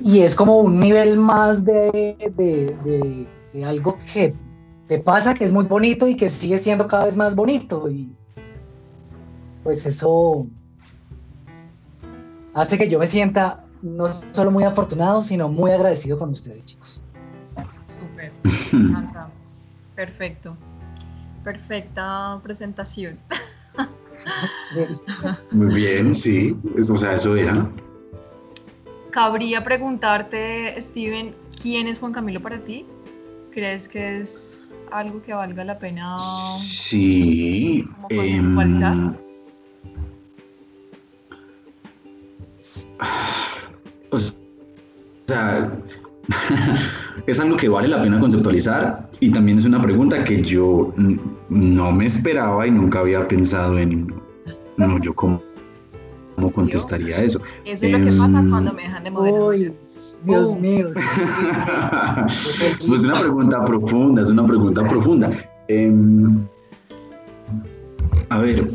Y 0.00 0.20
es 0.20 0.34
como 0.34 0.58
un 0.58 0.80
nivel 0.80 1.18
más 1.18 1.64
de, 1.64 2.16
de, 2.36 3.26
de, 3.52 3.64
algo 3.64 3.96
que 4.12 4.34
te 4.88 4.98
pasa, 4.98 5.34
que 5.34 5.44
es 5.44 5.52
muy 5.52 5.64
bonito 5.64 6.08
y 6.08 6.16
que 6.16 6.30
sigue 6.30 6.58
siendo 6.58 6.88
cada 6.88 7.06
vez 7.06 7.16
más 7.16 7.34
bonito. 7.34 7.88
Y 7.88 8.12
pues 9.62 9.86
eso 9.86 10.46
hace 12.54 12.76
que 12.76 12.88
yo 12.88 12.98
me 12.98 13.06
sienta 13.06 13.64
no 13.82 14.08
solo 14.32 14.50
muy 14.50 14.64
afortunado, 14.64 15.22
sino 15.22 15.48
muy 15.48 15.70
agradecido 15.70 16.18
con 16.18 16.30
ustedes, 16.30 16.64
chicos. 16.64 17.00
Súper. 17.86 18.32
Perfecto. 19.94 20.56
Perfecta 21.44 22.40
presentación. 22.42 23.18
Muy 25.50 25.74
bien, 25.74 26.14
sí. 26.14 26.56
O 26.88 26.96
sea, 26.96 27.14
eso 27.14 27.36
era. 27.36 27.68
Cabría 29.10 29.62
preguntarte, 29.62 30.74
Steven, 30.80 31.34
¿quién 31.60 31.86
es 31.86 32.00
Juan 32.00 32.12
Camilo 32.12 32.40
para 32.40 32.58
ti? 32.58 32.86
¿Crees 33.52 33.88
que 33.88 34.22
es 34.22 34.62
algo 34.90 35.22
que 35.22 35.34
valga 35.34 35.64
la 35.64 35.78
pena 35.78 36.16
sí, 36.18 37.84
eh, 38.10 38.40
o 44.10 44.18
sea, 44.18 45.72
es 47.26 47.40
algo 47.40 47.56
que 47.56 47.68
vale 47.68 47.88
la 47.88 48.02
pena 48.02 48.20
conceptualizar 48.20 49.08
y 49.20 49.30
también 49.30 49.58
es 49.58 49.64
una 49.64 49.80
pregunta 49.80 50.22
que 50.24 50.42
yo 50.42 50.92
no 51.48 51.92
me 51.92 52.06
esperaba 52.06 52.66
y 52.66 52.70
nunca 52.70 53.00
había 53.00 53.26
pensado 53.26 53.78
en, 53.78 54.12
no, 54.76 54.98
yo 55.00 55.14
cómo, 55.14 55.42
cómo 56.34 56.52
contestaría 56.52 57.16
eso. 57.16 57.40
Eso 57.64 57.86
es 57.86 57.92
lo 57.92 57.98
que 57.98 58.06
pasa 58.06 58.40
em, 58.40 58.50
cuando 58.50 58.72
me 58.72 58.82
dejan 58.82 59.04
de 59.04 59.10
modelar. 59.10 59.72
Dios 60.24 60.58
mío. 60.58 60.90
pues 62.86 63.00
es 63.00 63.04
una 63.04 63.20
pregunta 63.20 63.64
profunda, 63.64 64.22
es 64.22 64.30
una 64.30 64.46
pregunta 64.46 64.82
profunda. 64.82 65.30
Em, 65.68 66.46
a 68.30 68.38
ver, 68.38 68.70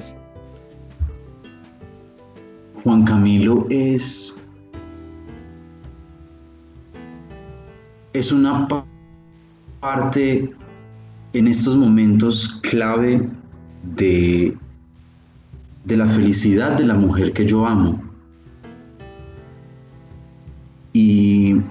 Juan 2.83 3.03
Camilo 3.03 3.65
es 3.69 4.38
es 8.19 8.33
una 8.33 8.67
parte 9.79 10.53
en 11.31 11.47
estos 11.47 11.77
momentos 11.77 12.59
clave 12.63 13.29
de, 13.95 14.57
de 15.85 15.97
la 15.97 16.05
felicidad 16.05 16.77
de 16.77 16.83
la 16.83 16.95
mujer 16.95 17.31
que 17.31 17.45
yo 17.45 17.65
amo. 17.65 18.03
Y 20.91 21.61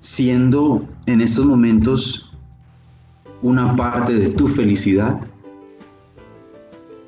siendo 0.00 0.88
en 1.04 1.20
estos 1.20 1.44
momentos 1.44 2.32
una 3.42 3.76
parte 3.76 4.14
de 4.14 4.30
tu 4.30 4.48
felicidad, 4.48 5.20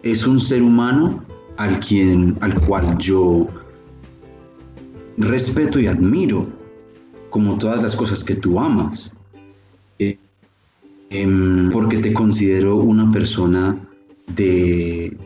es 0.03 0.27
un 0.27 0.39
ser 0.39 0.62
humano 0.62 1.25
al, 1.57 1.81
quien, 1.81 2.37
al 2.43 2.61
cual 2.67 2.99
yo 2.99 3.49
respeto 5.17 5.81
y 5.81 5.87
admiro, 5.87 6.47
como 7.31 7.59
todas 7.59 7.83
las 7.83 7.95
cosas 7.95 8.25
que 8.25 8.35
tú 8.35 8.59
amas, 8.59 9.17
eh, 9.99 10.19
em, 11.11 11.71
porque 11.71 11.99
te 11.99 12.12
considero 12.12 12.76
una 12.76 13.11
persona 13.11 13.79
de 14.35 15.17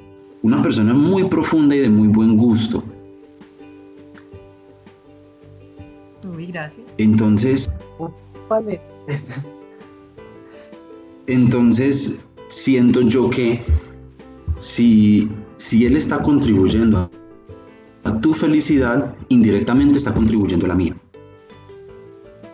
una 0.43 0.62
persona 0.62 0.93
muy 0.93 1.25
profunda 1.25 1.75
y 1.75 1.81
de 1.81 1.88
muy 1.88 2.09
buen 2.09 2.37
gusto. 2.37 2.85
Muy 6.23 6.47
gracias. 6.47 6.87
Entonces, 6.99 7.71
entonces 11.26 12.23
siento 12.49 13.03
yo 13.03 13.31
que 13.31 13.62
si, 14.59 15.31
si 15.57 15.87
él 15.87 15.97
está 15.97 16.23
contribuyendo 16.23 16.99
a 16.99 17.11
a 18.05 18.21
tu 18.21 18.35
felicidad, 18.35 19.15
indirectamente 19.29 19.99
está 19.99 20.13
contribuyendo 20.13 20.67
a 20.67 20.69
la 20.69 20.75
mía. 20.75 20.95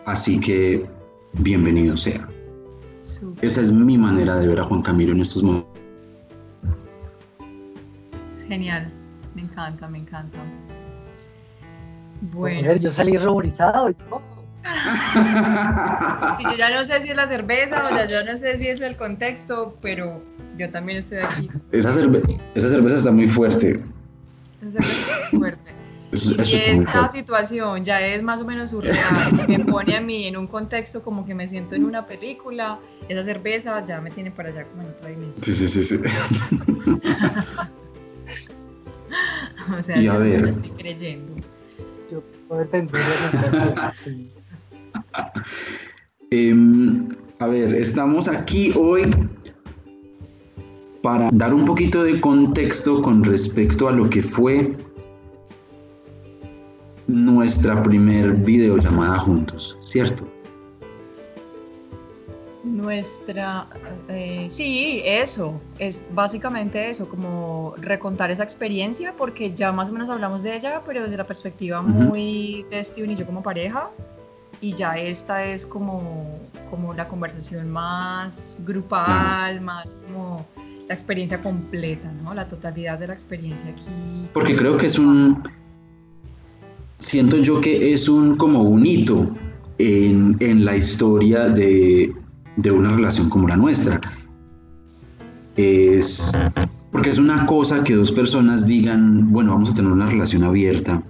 Así 0.05 0.39
que, 0.39 0.85
bienvenido 1.33 1.95
sea. 1.97 2.27
Esa 3.41 3.61
es 3.61 3.71
mi 3.71 3.97
manera 3.97 4.35
de 4.37 4.47
ver 4.47 4.59
a 4.59 4.65
Juan 4.65 4.81
Camilo 4.81 5.11
en 5.13 5.21
estos 5.21 5.43
momentos. 5.43 5.69
Genial, 8.47 8.91
me 9.35 9.41
encanta, 9.43 9.87
me 9.87 9.99
encanta. 9.99 10.37
Bueno. 12.33 12.73
yo 12.75 12.91
salí 12.91 13.17
ruborizado 13.17 13.89
y 13.89 13.93
todo. 13.93 14.21
sí, 16.37 16.43
yo 16.43 16.57
ya 16.57 16.69
no 16.69 16.85
sé 16.85 17.01
si 17.01 17.09
es 17.09 17.15
la 17.15 17.27
cerveza 17.27 17.81
o 17.81 17.89
ya 17.95 18.07
yo 18.07 18.31
no 18.31 18.37
sé 18.37 18.59
si 18.59 18.67
es 18.67 18.81
el 18.81 18.95
contexto, 18.95 19.75
pero 19.81 20.21
yo 20.57 20.69
también 20.69 20.99
estoy 20.99 21.19
aquí. 21.19 21.49
Esa, 21.71 21.89
esa 21.89 22.69
cerveza 22.69 22.97
está 22.97 23.11
muy 23.11 23.27
fuerte. 23.27 23.81
Es 24.61 24.75
fuerte. 25.31 25.71
y 26.11 26.17
si 26.17 26.55
esta 26.55 27.09
situación 27.09 27.85
ya 27.85 28.05
es 28.05 28.21
más 28.21 28.41
o 28.41 28.45
menos 28.45 28.71
surreal, 28.71 29.47
me 29.47 29.59
pone 29.59 29.95
a 29.95 30.01
mí 30.01 30.27
en 30.27 30.35
un 30.35 30.47
contexto 30.47 31.01
como 31.01 31.25
que 31.25 31.33
me 31.33 31.47
siento 31.47 31.75
en 31.75 31.85
una 31.85 32.05
película, 32.05 32.79
esa 33.07 33.23
cerveza 33.23 33.85
ya 33.85 34.01
me 34.01 34.11
tiene 34.11 34.29
para 34.29 34.49
allá 34.49 34.65
como 34.65 34.81
en 34.83 34.89
otra 34.89 35.09
dimensión. 35.09 35.41
Sí, 35.43 35.53
sí, 35.53 35.67
sí, 35.67 35.83
sí. 35.83 35.95
o 39.77 39.81
sea, 39.81 40.01
yo 40.01 40.13
no 40.13 40.19
lo 40.19 40.47
estoy 40.47 40.69
creyendo. 40.71 41.33
Yo 42.11 42.21
puedo 42.47 42.61
entender 42.61 43.01
eh, 46.31 46.53
a 47.39 47.47
ver, 47.47 47.73
estamos 47.75 48.27
aquí 48.27 48.73
hoy 48.75 49.09
para 51.01 51.29
dar 51.31 51.53
un 51.53 51.65
poquito 51.65 52.03
de 52.03 52.21
contexto 52.21 53.01
con 53.01 53.23
respecto 53.23 53.87
a 53.87 53.91
lo 53.91 54.09
que 54.09 54.21
fue 54.21 54.75
nuestra 57.07 57.81
primer 57.81 58.33
videollamada 58.35 59.19
juntos, 59.19 59.77
¿cierto? 59.81 60.25
Nuestra, 62.63 63.67
eh, 64.07 64.45
sí, 64.49 65.01
eso, 65.03 65.59
es 65.79 66.03
básicamente 66.13 66.89
eso, 66.89 67.09
como 67.09 67.73
recontar 67.77 68.29
esa 68.31 68.43
experiencia, 68.43 69.13
porque 69.17 69.53
ya 69.53 69.71
más 69.71 69.89
o 69.89 69.91
menos 69.91 70.09
hablamos 70.09 70.43
de 70.43 70.55
ella, 70.55 70.81
pero 70.85 71.03
desde 71.03 71.17
la 71.17 71.25
perspectiva 71.25 71.81
muy 71.81 72.65
de 72.69 72.83
Steven 72.83 73.11
y 73.11 73.15
yo 73.15 73.25
como 73.25 73.41
pareja, 73.41 73.89
y 74.61 74.73
ya 74.73 74.93
esta 74.93 75.43
es 75.43 75.65
como, 75.65 76.39
como 76.69 76.93
la 76.93 77.07
conversación 77.07 77.69
más 77.71 78.57
grupal, 78.63 79.59
más 79.61 79.97
como 80.05 80.45
la 80.91 80.95
experiencia 80.95 81.39
completa, 81.39 82.11
¿no? 82.21 82.33
La 82.33 82.49
totalidad 82.49 82.99
de 82.99 83.07
la 83.07 83.13
experiencia 83.13 83.69
aquí. 83.69 84.27
Porque 84.33 84.57
creo 84.57 84.77
que 84.77 84.87
es 84.87 84.99
un, 84.99 85.41
siento 86.99 87.37
yo 87.37 87.61
que 87.61 87.93
es 87.93 88.09
un 88.09 88.35
como 88.35 88.63
un 88.63 88.85
hito 88.85 89.33
en, 89.77 90.35
en 90.41 90.65
la 90.65 90.75
historia 90.75 91.47
de, 91.47 92.13
de, 92.57 92.71
una 92.71 92.93
relación 92.93 93.29
como 93.29 93.47
la 93.47 93.55
nuestra. 93.55 94.01
Es 95.55 96.29
porque 96.91 97.09
es 97.09 97.19
una 97.19 97.45
cosa 97.45 97.85
que 97.85 97.95
dos 97.95 98.11
personas 98.11 98.65
digan, 98.65 99.31
bueno, 99.31 99.53
vamos 99.53 99.71
a 99.71 99.73
tener 99.73 99.93
una 99.93 100.09
relación 100.09 100.43
abierta 100.43 101.01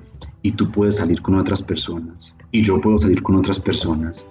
y 0.43 0.51
tú 0.51 0.69
puedes 0.69 0.97
salir 0.97 1.23
con 1.23 1.33
otras 1.39 1.63
personas 1.63 2.35
y 2.51 2.61
yo 2.61 2.79
puedo 2.79 2.99
salir 2.99 3.23
con 3.23 3.35
otras 3.35 3.59
personas. 3.59 4.23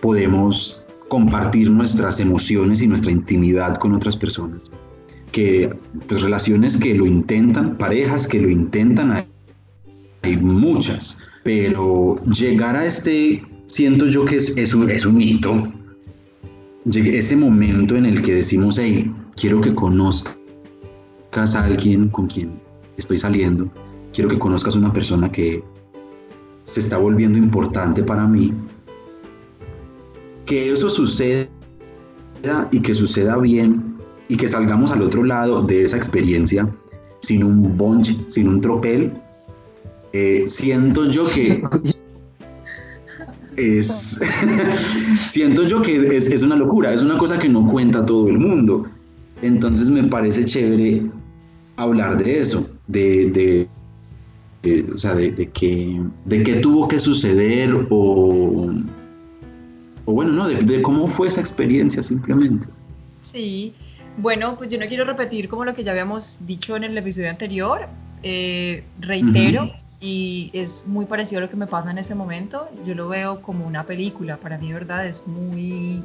Podemos 0.00 0.86
compartir 1.10 1.68
nuestras 1.72 2.20
emociones 2.20 2.80
y 2.80 2.86
nuestra 2.86 3.10
intimidad 3.10 3.74
con 3.74 3.92
otras 3.94 4.16
personas. 4.16 4.70
Que 5.32 5.68
pues 6.06 6.22
relaciones 6.22 6.76
que 6.76 6.94
lo 6.94 7.04
intentan, 7.04 7.76
parejas 7.76 8.28
que 8.28 8.38
lo 8.40 8.48
intentan, 8.48 9.26
hay, 10.22 10.36
muchas, 10.36 11.18
pero 11.42 12.14
llegar 12.26 12.76
a 12.76 12.86
este, 12.86 13.42
siento 13.66 14.06
yo 14.06 14.24
que 14.24 14.36
es, 14.36 14.56
es, 14.56 14.72
un, 14.72 14.88
es 14.88 15.04
un 15.04 15.20
hito, 15.20 15.72
ese 16.84 17.34
momento 17.34 17.96
en 17.96 18.06
el 18.06 18.22
que 18.22 18.34
decimos, 18.34 18.78
hey, 18.78 19.12
quiero 19.34 19.60
que 19.60 19.74
conozcas 19.74 20.36
a 21.34 21.64
alguien 21.64 22.08
con 22.10 22.28
quien 22.28 22.52
estoy 22.96 23.18
saliendo, 23.18 23.68
quiero 24.12 24.30
que 24.30 24.38
conozcas 24.38 24.76
a 24.76 24.78
una 24.78 24.92
persona 24.92 25.32
que 25.32 25.64
se 26.62 26.78
está 26.78 26.98
volviendo 26.98 27.36
importante 27.38 28.04
para 28.04 28.28
mí 28.28 28.52
que 30.50 30.72
eso 30.72 30.90
suceda 30.90 31.46
y 32.72 32.80
que 32.80 32.92
suceda 32.92 33.36
bien 33.38 33.94
y 34.26 34.36
que 34.36 34.48
salgamos 34.48 34.90
al 34.90 35.02
otro 35.02 35.22
lado 35.22 35.62
de 35.62 35.84
esa 35.84 35.96
experiencia 35.96 36.68
sin 37.20 37.44
un 37.44 37.76
bunch, 37.76 38.16
sin 38.26 38.48
un 38.48 38.60
tropel, 38.60 39.12
eh, 40.12 40.42
siento 40.48 41.08
yo 41.08 41.24
que 41.28 41.62
es 43.56 44.20
siento 45.30 45.68
yo 45.68 45.82
que 45.82 46.16
es, 46.16 46.26
es, 46.26 46.42
una 46.42 46.56
locura, 46.56 46.92
es 46.94 47.02
una 47.02 47.16
cosa 47.16 47.38
que 47.38 47.48
no 47.48 47.64
cuenta 47.68 48.04
todo 48.04 48.26
el 48.26 48.38
mundo. 48.38 48.88
Entonces 49.42 49.88
me 49.88 50.02
parece 50.02 50.44
chévere 50.44 51.04
hablar 51.76 52.20
de 52.20 52.40
eso, 52.40 52.68
de, 52.88 53.68
de, 54.64 54.86
o 54.92 54.98
sea, 54.98 55.14
de, 55.14 55.30
de, 55.30 55.48
que, 55.50 56.00
de 56.24 56.42
qué 56.42 56.56
tuvo 56.56 56.88
que 56.88 56.98
suceder 56.98 57.86
o, 57.88 58.72
o 60.04 60.12
bueno, 60.12 60.32
no, 60.32 60.48
de, 60.48 60.82
cómo 60.82 61.08
fue 61.08 61.28
esa 61.28 61.40
experiencia 61.40 62.02
simplemente. 62.02 62.66
Sí, 63.22 63.74
bueno, 64.16 64.56
pues 64.56 64.70
yo 64.70 64.78
no 64.78 64.86
quiero 64.86 65.04
repetir 65.04 65.48
como 65.48 65.64
lo 65.64 65.74
que 65.74 65.84
ya 65.84 65.92
habíamos 65.92 66.38
dicho 66.46 66.76
en 66.76 66.84
el 66.84 66.96
episodio 66.96 67.30
anterior, 67.30 67.88
eh, 68.22 68.84
reitero, 68.98 69.70
y 70.00 70.50
es 70.52 70.86
muy 70.86 71.06
parecido 71.06 71.40
a 71.40 71.42
lo 71.42 71.50
que 71.50 71.56
me 71.56 71.66
pasa 71.66 71.90
en 71.90 71.98
este 71.98 72.14
momento, 72.14 72.68
yo 72.86 72.94
lo 72.94 73.08
veo 73.08 73.42
como 73.42 73.66
una 73.66 73.84
película, 73.84 74.36
para 74.38 74.58
mí, 74.58 74.72
¿verdad? 74.72 75.06
Es 75.06 75.26
muy... 75.26 76.02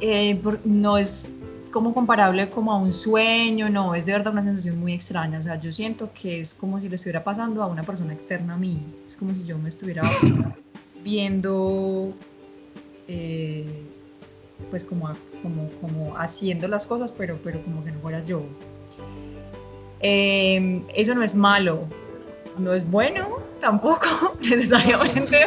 Eh, 0.00 0.40
no 0.64 0.98
es 0.98 1.30
como 1.70 1.92
comparable 1.92 2.48
como 2.48 2.72
a 2.72 2.76
un 2.76 2.92
sueño, 2.92 3.68
no, 3.68 3.94
es 3.94 4.06
de 4.06 4.12
verdad 4.12 4.32
una 4.32 4.42
sensación 4.42 4.78
muy 4.78 4.94
extraña, 4.94 5.40
o 5.40 5.42
sea, 5.42 5.60
yo 5.60 5.72
siento 5.72 6.10
que 6.14 6.40
es 6.40 6.54
como 6.54 6.80
si 6.80 6.88
le 6.88 6.96
estuviera 6.96 7.22
pasando 7.22 7.62
a 7.62 7.66
una 7.66 7.82
persona 7.82 8.12
externa 8.12 8.54
a 8.54 8.56
mí, 8.56 8.80
es 9.06 9.16
como 9.16 9.34
si 9.34 9.44
yo 9.44 9.58
me 9.58 9.68
estuviera 9.68 10.02
viendo, 11.06 12.12
eh, 13.06 13.64
pues 14.70 14.84
como, 14.84 15.08
como, 15.40 15.70
como, 15.80 16.16
haciendo 16.18 16.66
las 16.66 16.84
cosas, 16.84 17.12
pero, 17.12 17.38
pero 17.44 17.62
como 17.62 17.84
que 17.84 17.92
no 17.92 18.00
fuera 18.00 18.24
yo. 18.24 18.42
Eh, 20.00 20.82
eso 20.96 21.14
no 21.14 21.22
es 21.22 21.36
malo, 21.36 21.84
no 22.58 22.74
es 22.74 22.84
bueno 22.90 23.38
tampoco 23.60 24.34
necesariamente. 24.40 25.46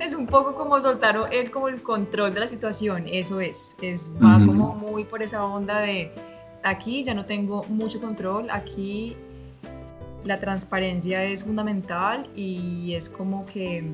es 0.00 0.12
un 0.12 0.26
poco 0.26 0.56
como 0.56 0.80
soltar 0.80 1.16
el, 1.30 1.52
como 1.52 1.68
el 1.68 1.80
control 1.82 2.34
de 2.34 2.40
la 2.40 2.48
situación, 2.48 3.04
eso 3.06 3.38
es, 3.38 3.76
es 3.82 4.10
va 4.14 4.44
como 4.44 4.74
muy 4.74 5.04
por 5.04 5.22
esa 5.22 5.44
onda 5.44 5.78
de 5.78 6.10
aquí 6.64 7.04
ya 7.04 7.14
no 7.14 7.24
tengo 7.24 7.62
mucho 7.68 8.00
control, 8.00 8.50
aquí 8.50 9.16
la 10.26 10.40
transparencia 10.40 11.22
es 11.24 11.44
fundamental 11.44 12.28
y 12.34 12.94
es 12.94 13.08
como 13.08 13.46
que 13.46 13.84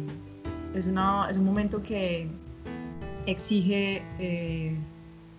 es, 0.75 0.87
una, 0.87 1.29
es 1.31 1.37
un 1.37 1.45
momento 1.45 1.83
que 1.83 2.27
exige 3.27 4.03
eh, 4.19 4.75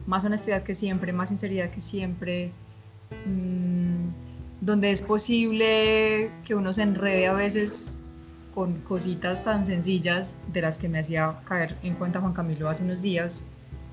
más 0.06 0.24
honestidad 0.24 0.64
que 0.64 0.76
siempre, 0.76 1.12
más 1.12 1.30
sinceridad 1.30 1.72
que 1.72 1.82
siempre, 1.82 2.52
mmm, 3.26 4.10
donde 4.62 4.92
es 4.92 5.02
posible 5.02 6.32
que 6.46 6.56
uno 6.56 6.72
se 6.72 6.84
enrede 6.84 7.28
a 7.28 7.34
veces 7.34 7.98
con 8.54 8.82
cositas 8.82 9.44
tan 9.44 9.66
sencillas 9.66 10.36
de 10.54 10.62
las 10.62 10.78
que 10.78 10.88
me 10.88 11.00
hacía 11.00 11.40
caer 11.46 11.76
en 11.82 11.96
cuenta 11.96 12.22
Juan 12.22 12.34
Camilo 12.34 12.70
hace 12.70 12.84
unos 12.84 13.02
días, 13.02 13.44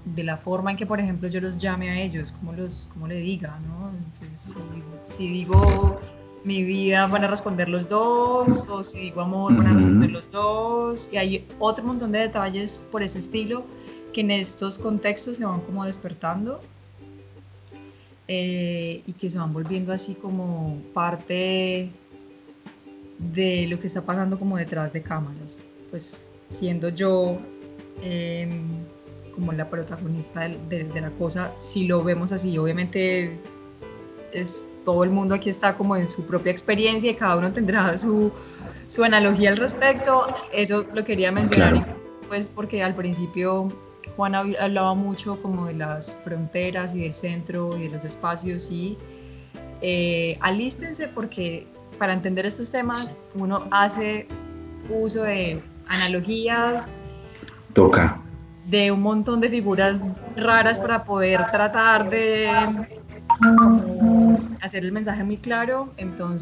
de 0.05 0.23
la 0.23 0.37
forma 0.37 0.71
en 0.71 0.77
que, 0.77 0.87
por 0.87 1.01
ejemplo, 1.01 1.29
yo 1.29 1.41
los 1.41 1.57
llame 1.59 1.91
a 1.91 2.01
ellos, 2.01 2.33
como, 2.33 2.53
los, 2.53 2.87
como 2.93 3.07
le 3.07 3.17
diga, 3.17 3.59
¿no? 3.67 3.91
Entonces, 3.91 4.57
si, 5.07 5.29
digo 5.29 6.01
mi 6.45 6.63
vida, 6.63 7.07
van 7.07 7.25
a 7.25 7.27
responder 7.27 7.69
los 7.69 7.89
dos, 7.89 8.67
o 8.69 8.83
si 8.83 8.99
digo 9.01 9.21
amor, 9.21 9.57
van 9.57 9.67
a 9.67 9.73
responder 9.75 10.11
los 10.11 10.31
dos, 10.31 11.11
y 11.13 11.17
hay 11.17 11.47
otro 11.59 11.85
montón 11.85 12.13
de 12.13 12.21
detalles 12.21 12.85
por 12.91 13.03
ese 13.03 13.19
estilo 13.19 13.65
que 14.13 14.23
en 14.23 14.31
estos 14.31 14.79
contextos 14.79 15.37
se 15.37 15.45
van 15.45 15.61
como 15.61 15.85
despertando 15.85 16.61
eh, 18.29 19.03
y 19.07 19.13
que 19.13 19.29
se 19.29 19.39
van 19.39 19.53
volviendo 19.53 19.93
así 19.93 20.15
como 20.15 20.79
parte 20.95 21.91
de 23.19 23.67
lo 23.69 23.79
que 23.79 23.87
está 23.87 24.03
pasando 24.03 24.39
como 24.39 24.57
detrás 24.57 24.93
de 24.93 25.03
cámaras. 25.03 25.61
Pues 25.91 26.31
siendo 26.49 26.89
yo 26.89 27.39
em, 28.03 28.63
como 29.35 29.53
la 29.53 29.69
protagonista 29.69 30.49
de, 30.49 31.01
la 31.01 31.11
cosa, 31.11 31.53
si 31.59 31.87
lo 31.87 32.03
vemos 32.03 32.33
así, 32.33 32.57
obviamente 32.59 33.39
es 34.33 34.67
todo 34.85 35.05
el 35.05 35.11
mundo 35.11 35.35
aquí 35.35 35.51
está 35.51 35.77
como 35.77 35.97
en 35.97 36.09
su 36.09 36.25
propia 36.25 36.53
experiencia 36.53 37.11
y 37.11 37.15
cada 37.15 37.37
uno 37.37 37.53
tendrá 37.53 37.97
su, 37.99 38.33
su 38.89 39.05
analogía 39.05 39.51
al 39.51 39.57
respecto. 39.57 40.27
Eso 40.53 40.87
lo 40.95 41.05
quería 41.05 41.31
mencionar, 41.33 41.87
pues 42.29 42.51
porque 42.51 42.83
al 42.83 42.95
principio 42.95 43.69
Juan 44.17 44.35
hablaba 44.35 44.95
mucho 44.95 45.41
como 45.41 45.67
de 45.67 45.75
las 45.75 46.19
fronteras 46.25 46.95
y 46.95 47.03
del 47.03 47.15
centro 47.15 47.77
y 47.77 47.89
de 47.89 47.95
los 47.95 48.05
espacios 48.05 48.71
y 48.71 48.99
eh, 49.83 50.37
alístense 50.41 51.09
porque 51.09 51.67
para 51.99 52.13
entender 52.13 52.47
estos 52.47 52.71
temas 52.71 53.17
uno 53.35 53.67
hace 53.71 54.27
uso 54.89 55.23
de 55.23 55.63
analogías. 55.87 56.85
Toca. 57.73 58.21
De 58.67 58.91
un 58.91 59.03
montón 59.03 59.41
de 59.41 59.49
figuras 59.49 60.01
raras 60.37 60.79
para 60.79 61.05
poder 61.05 61.51
tratar 61.51 62.09
de 62.11 62.49
hacer 64.63 64.85
el 64.85 64.93
mensaje 64.93 65.25
muy 65.25 65.37
claro. 65.37 65.93
Como 66.17 66.37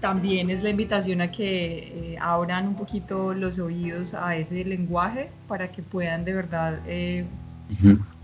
también 0.00 0.50
es 0.50 0.62
la 0.62 0.70
invitación 0.70 1.20
a 1.20 1.30
que 1.30 2.14
eh, 2.14 2.18
abran 2.20 2.68
un 2.68 2.74
poquito 2.74 3.32
los 3.32 3.58
oídos 3.58 4.12
a 4.14 4.36
ese 4.36 4.64
lenguaje 4.64 5.30
para 5.48 5.72
que 5.72 5.82
puedan 5.82 6.24
de 6.24 6.34
verdad 6.34 6.80
eh, 6.86 7.24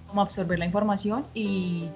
como 0.07 0.21
absorber 0.21 0.59
la 0.59 0.67
información 0.67 1.25
y 1.33 1.89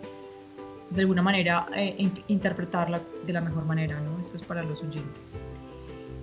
de 0.90 1.00
alguna 1.00 1.22
manera 1.22 1.66
eh, 1.74 2.10
interpretarla 2.28 3.00
de 3.26 3.32
la 3.32 3.40
mejor 3.40 3.64
manera, 3.64 4.00
¿no? 4.00 4.20
Esto 4.20 4.36
es 4.36 4.42
para 4.42 4.62
los 4.62 4.82
oyentes. 4.82 5.42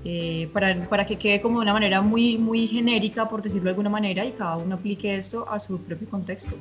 Eh, 0.05 0.49
para, 0.51 0.89
para, 0.89 1.05
que 1.05 1.15
quede 1.17 1.41
como 1.41 1.59
de 1.59 1.63
una 1.63 1.73
manera 1.73 2.01
muy, 2.01 2.37
muy 2.37 2.67
genérica, 2.67 3.29
por 3.29 3.41
decirlo 3.41 3.65
de 3.65 3.69
alguna 3.69 3.89
manera, 3.89 4.25
y 4.25 4.33
cada 4.33 4.57
uno 4.57 4.75
aplique 4.75 5.15
esto 5.15 5.47
a 5.49 5.59
su 5.59 5.81
propio 5.81 6.09
contexto. 6.09 6.57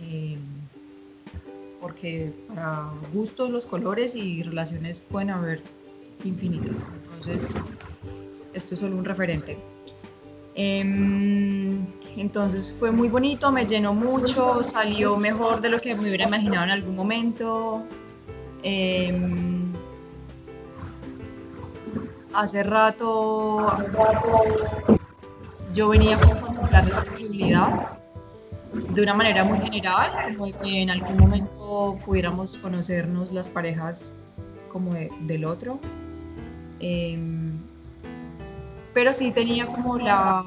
Eh, 0.00 0.36
porque 1.86 2.32
para 2.48 2.90
gustos, 3.14 3.48
los 3.48 3.64
colores 3.64 4.16
y 4.16 4.42
relaciones 4.42 5.06
pueden 5.08 5.30
haber 5.30 5.62
infinitas. 6.24 6.88
Entonces, 7.04 7.54
esto 8.54 8.74
es 8.74 8.80
solo 8.80 8.96
un 8.96 9.04
referente. 9.04 9.56
Em, 10.56 11.86
entonces 12.16 12.74
fue 12.76 12.90
muy 12.90 13.08
bonito, 13.08 13.52
me 13.52 13.64
llenó 13.64 13.94
mucho, 13.94 14.64
salió 14.64 15.16
mejor 15.16 15.60
de 15.60 15.68
lo 15.68 15.80
que 15.80 15.94
me 15.94 16.08
hubiera 16.08 16.24
imaginado 16.24 16.64
en 16.64 16.70
algún 16.70 16.96
momento. 16.96 17.84
Em, 18.64 19.72
hace 22.34 22.64
rato 22.64 23.64
yo 25.72 25.90
venía 25.90 26.18
contemplando 26.18 26.90
esa 26.90 27.04
posibilidad 27.04 27.96
de 28.72 29.02
una 29.02 29.14
manera 29.14 29.44
muy 29.44 29.58
general, 29.60 30.34
como 30.36 30.52
que 30.52 30.82
en 30.82 30.90
algún 30.90 31.16
momento 31.16 31.55
pudiéramos 32.04 32.56
conocernos 32.56 33.32
las 33.32 33.48
parejas 33.48 34.14
como 34.72 34.94
del 34.94 35.44
otro. 35.44 35.78
Em, 36.80 37.52
pero 38.92 39.12
sí 39.12 39.30
tenía 39.30 39.66
como 39.66 39.98
la 39.98 40.44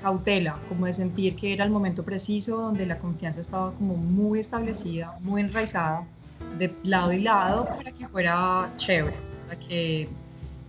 cautela, 0.00 0.58
como 0.68 0.86
de 0.86 0.94
sentir 0.94 1.36
que 1.36 1.52
era 1.52 1.64
el 1.64 1.70
momento 1.70 2.02
preciso 2.02 2.56
donde 2.56 2.86
la 2.86 2.98
confianza 2.98 3.40
estaba 3.40 3.72
como 3.72 3.96
muy 3.96 4.40
establecida, 4.40 5.16
muy 5.20 5.40
enraizada, 5.40 6.04
de 6.58 6.74
lado 6.82 7.12
y 7.12 7.20
lado, 7.20 7.66
para 7.66 7.92
que 7.92 8.08
fuera 8.08 8.72
chévere, 8.76 9.16
para 9.46 9.58
que 9.58 10.08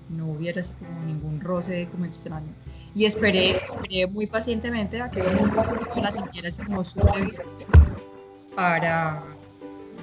no 0.10 0.28
hubiera 0.28 0.62
así 0.62 0.74
como 0.76 1.06
ningún 1.06 1.42
roce 1.42 1.88
como 1.92 2.06
extraño. 2.06 2.48
Y 2.96 3.06
esperé, 3.06 3.58
esperé 3.64 4.06
muy 4.08 4.28
pacientemente 4.28 5.02
a 5.02 5.10
que 5.10 5.20
ese 5.20 5.32
momento 5.32 5.64
la 5.96 6.12
sintiera 6.12 6.50
así 6.50 6.62
como 6.64 6.86
súper 6.86 7.46
para 8.56 9.24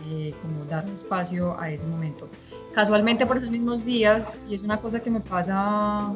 eh, 0.08 0.34
como 0.42 0.64
dar 0.64 0.88
espacio 0.88 1.58
a 1.60 1.70
ese 1.70 1.86
momento. 1.86 2.28
Casualmente 2.74 3.26
por 3.26 3.36
esos 3.36 3.50
mismos 3.50 3.84
días, 3.84 4.42
y 4.48 4.54
es 4.54 4.62
una 4.62 4.80
cosa 4.80 5.00
que 5.00 5.10
me 5.10 5.20
pasa 5.20 6.12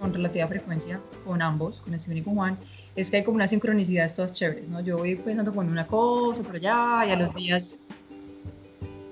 con 0.00 0.14
relativa 0.14 0.48
frecuencia 0.48 0.98
con 1.26 1.42
ambos, 1.42 1.80
con 1.82 1.96
Steven 1.98 2.18
y 2.18 2.22
con 2.22 2.34
Juan, 2.34 2.58
es 2.96 3.10
que 3.10 3.18
hay 3.18 3.24
como 3.24 3.36
una 3.36 3.46
sincronicidad 3.46 4.12
todas 4.14 4.32
chéveres, 4.32 4.68
¿no? 4.68 4.80
Yo 4.80 4.96
voy 4.96 5.14
pensando 5.16 5.54
con 5.54 5.68
una 5.68 5.86
cosa 5.86 6.42
por 6.42 6.56
allá 6.56 7.04
y 7.06 7.10
a 7.10 7.16
los 7.16 7.34
días, 7.34 7.78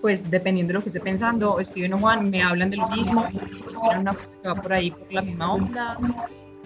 pues 0.01 0.31
dependiendo 0.31 0.73
de 0.73 0.75
lo 0.75 0.83
que 0.83 0.89
esté 0.89 1.01
pensando, 1.01 1.63
Steven 1.63 1.93
o 1.95 1.99
Juan 1.99 2.31
me 2.31 2.43
hablan 2.43 2.71
de 2.71 2.79
lo 2.79 2.89
mismo, 2.89 3.27
hicieron 3.71 4.01
una 4.01 4.15
cosa 4.15 4.33
que 4.43 4.49
va 4.49 4.55
por 4.55 4.73
ahí 4.73 4.91
por 4.91 5.13
la 5.13 5.23
misma 5.23 5.53
onda 5.53 5.99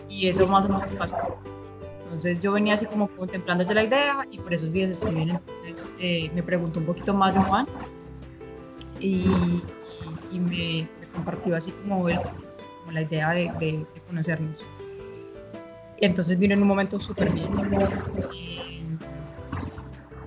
y 0.08 0.28
eso 0.28 0.46
más 0.46 0.66
o 0.66 0.68
menos 0.68 0.94
pasó. 0.94 1.16
Entonces 2.12 2.40
yo 2.40 2.52
venía 2.52 2.74
así 2.74 2.84
como 2.84 3.08
contemplando 3.08 3.64
la 3.72 3.84
idea 3.84 4.26
y 4.30 4.38
por 4.38 4.52
esos 4.52 4.70
días 4.70 4.94
Steven 4.94 5.30
entonces 5.30 5.94
eh, 5.98 6.30
me 6.34 6.42
preguntó 6.42 6.78
un 6.78 6.84
poquito 6.84 7.14
más 7.14 7.32
de 7.32 7.40
Juan 7.40 7.66
y, 9.00 9.62
me, 10.30 10.86
compartió 11.14 11.56
así 11.56 11.72
como 11.72 12.10
el 12.10 12.18
como 12.18 12.92
la 12.92 13.00
idea 13.00 13.30
de, 13.30 13.86
conocernos. 14.06 14.62
Y 16.02 16.04
entonces 16.04 16.38
vino 16.38 16.52
en 16.52 16.60
un 16.60 16.68
momento 16.68 17.00
súper 17.00 17.32
bien. 17.32 17.48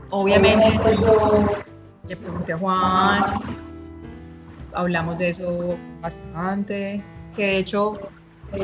obviamente 0.10 0.80
yo 1.00 1.46
le 2.08 2.18
pregunté 2.18 2.54
a 2.54 2.58
Juan, 2.58 3.24
hablamos 4.74 5.20
de 5.20 5.30
eso 5.30 5.78
bastante, 6.02 7.04
que 7.36 7.46
de 7.46 7.58
hecho 7.58 8.00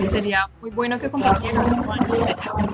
sería 0.10 0.50
muy 0.62 0.72
bueno 0.72 1.00
que 1.00 1.10
compartieras 1.10 1.66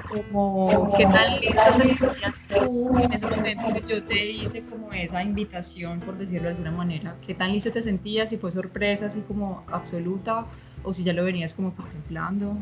como 0.09 0.93
qué 0.97 1.05
tan 1.05 1.39
listo 1.39 1.61
te 1.77 1.97
sentías 1.97 2.47
tú 2.47 2.97
en 2.99 3.13
ese 3.13 3.27
momento 3.27 3.73
que 3.73 3.93
yo 3.93 4.03
te 4.03 4.31
hice 4.31 4.63
como 4.63 4.91
esa 4.93 5.23
invitación, 5.23 5.99
por 5.99 6.17
decirlo 6.17 6.49
de 6.49 6.55
alguna 6.55 6.71
manera, 6.71 7.15
qué 7.25 7.33
tan 7.33 7.51
listo 7.51 7.71
te 7.71 7.81
sentías, 7.81 8.29
si 8.29 8.37
fue 8.37 8.51
sorpresa 8.51 9.07
así 9.07 9.21
como 9.21 9.63
absoluta 9.71 10.45
o 10.83 10.93
si 10.93 11.03
ya 11.03 11.13
lo 11.13 11.23
venías 11.23 11.53
como 11.53 11.73
contemplando. 11.75 12.55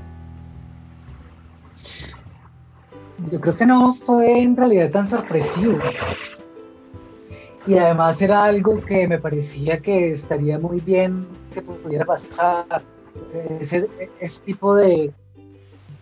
Yo 3.32 3.40
creo 3.40 3.58
que 3.58 3.66
no 3.66 3.94
fue 3.94 4.42
en 4.42 4.56
realidad 4.56 4.92
tan 4.92 5.08
sorpresivo. 5.08 5.82
Y 7.68 7.78
además 7.78 8.22
era 8.22 8.44
algo 8.44 8.84
que 8.86 9.08
me 9.08 9.18
parecía 9.18 9.80
que 9.80 10.12
estaría 10.12 10.60
muy 10.60 10.80
bien 10.82 11.26
que 11.54 11.62
pudiera 11.62 12.06
pasar 12.06 12.84
ese, 13.60 13.88
tipo 14.46 14.76
de, 14.76 15.14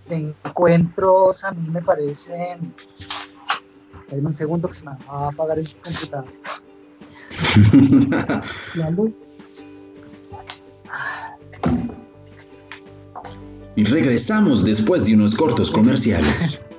encuentros 0.10 1.44
a 1.44 1.52
mí 1.52 1.70
me 1.70 1.82
parecen. 1.82 2.74
Dame 4.10 4.28
un 4.28 4.36
segundo 4.36 4.68
que 4.68 4.76
se 4.76 4.86
me 4.86 4.92
va 4.92 4.98
a 5.08 5.30
apagar 5.30 5.60
el 5.60 5.70
computador. 5.76 6.32
La 8.76 8.90
luz. 8.92 9.14
Y 13.76 13.84
regresamos 13.86 14.64
después 14.64 15.06
de 15.06 15.16
unos 15.16 15.34
cortos 15.36 15.72
comerciales. 15.72 16.66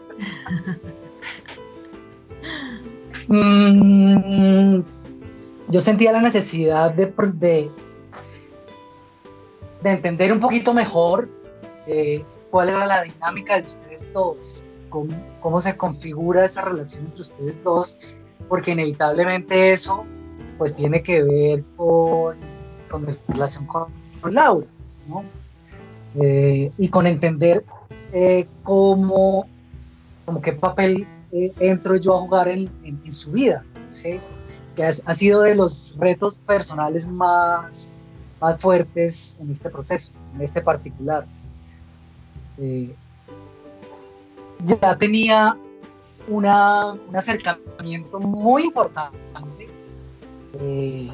Mm, 3.27 4.83
yo 5.69 5.81
sentía 5.81 6.13
la 6.13 6.21
necesidad 6.21 6.93
de, 6.93 7.13
de, 7.35 7.71
de 9.85 9.91
entender 9.91 10.33
un 10.33 10.41
poquito 10.41 10.73
mejor 10.73 11.29
eh, 11.87 12.25
cuál 12.51 12.71
era 12.71 12.87
la 12.87 13.03
dinámica 13.03 13.61
de 13.61 13.67
ustedes 13.67 14.11
dos, 14.15 14.65
cómo, 14.89 15.61
se 15.61 15.77
configura 15.77 16.47
esa 16.47 16.63
relación 16.63 17.05
entre 17.05 17.21
ustedes 17.21 17.63
dos, 17.63 17.99
porque 18.49 18.73
inevitablemente 18.73 19.73
eso 19.73 20.07
pues 20.57 20.75
tiene 20.75 21.03
que 21.03 21.23
ver 21.23 21.65
con, 21.77 22.37
con 22.91 23.07
la 23.07 23.15
relación 23.29 23.67
con, 23.67 23.93
Laura, 24.33 24.67
¿no? 25.07 25.23
Eh, 26.19 26.73
y 26.79 26.89
con 26.89 27.07
entender 27.07 27.63
eh, 28.13 28.47
cómo, 28.63 29.47
qué 30.43 30.53
papel 30.53 31.07
entro 31.31 31.97
yo 31.97 32.17
a 32.17 32.21
jugar 32.21 32.49
en, 32.49 32.71
en, 32.85 33.13
su 33.13 33.33
vida, 33.33 33.65
¿sí? 33.91 34.19
que 34.77 34.85
ha, 34.85 35.15
sido 35.15 35.43
de 35.43 35.57
los 35.57 35.95
retos 35.99 36.37
personales 36.47 37.07
más 37.07 37.93
más 38.45 38.61
fuertes 38.61 39.39
en 39.41 39.51
este 39.51 39.71
proceso, 39.71 40.13
en 40.35 40.43
este 40.43 40.61
particular. 40.61 41.25
Eh, 42.59 42.95
ya 44.67 44.99
tenía 44.99 45.57
una, 46.29 46.93
un 46.93 47.17
acercamiento 47.17 48.21
muy 48.21 48.65
importante, 48.65 49.17
eh, 50.61 51.11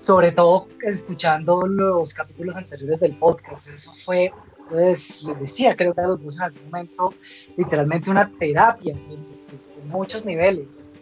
sobre 0.00 0.32
todo 0.32 0.68
escuchando 0.82 1.66
los 1.66 2.12
capítulos 2.12 2.54
anteriores 2.56 3.00
del 3.00 3.16
podcast. 3.16 3.68
Eso 3.68 3.92
fue, 4.04 4.30
pues, 4.68 5.22
les 5.24 5.40
decía, 5.40 5.74
creo 5.74 5.94
que 5.94 6.02
a 6.02 6.06
los 6.06 6.22
dos 6.22 6.36
en 6.36 6.42
algún 6.42 6.64
momento, 6.66 7.14
literalmente 7.56 8.10
una 8.10 8.30
terapia 8.30 8.92
en 8.92 9.88
muchos 9.88 10.26
niveles. 10.26 10.92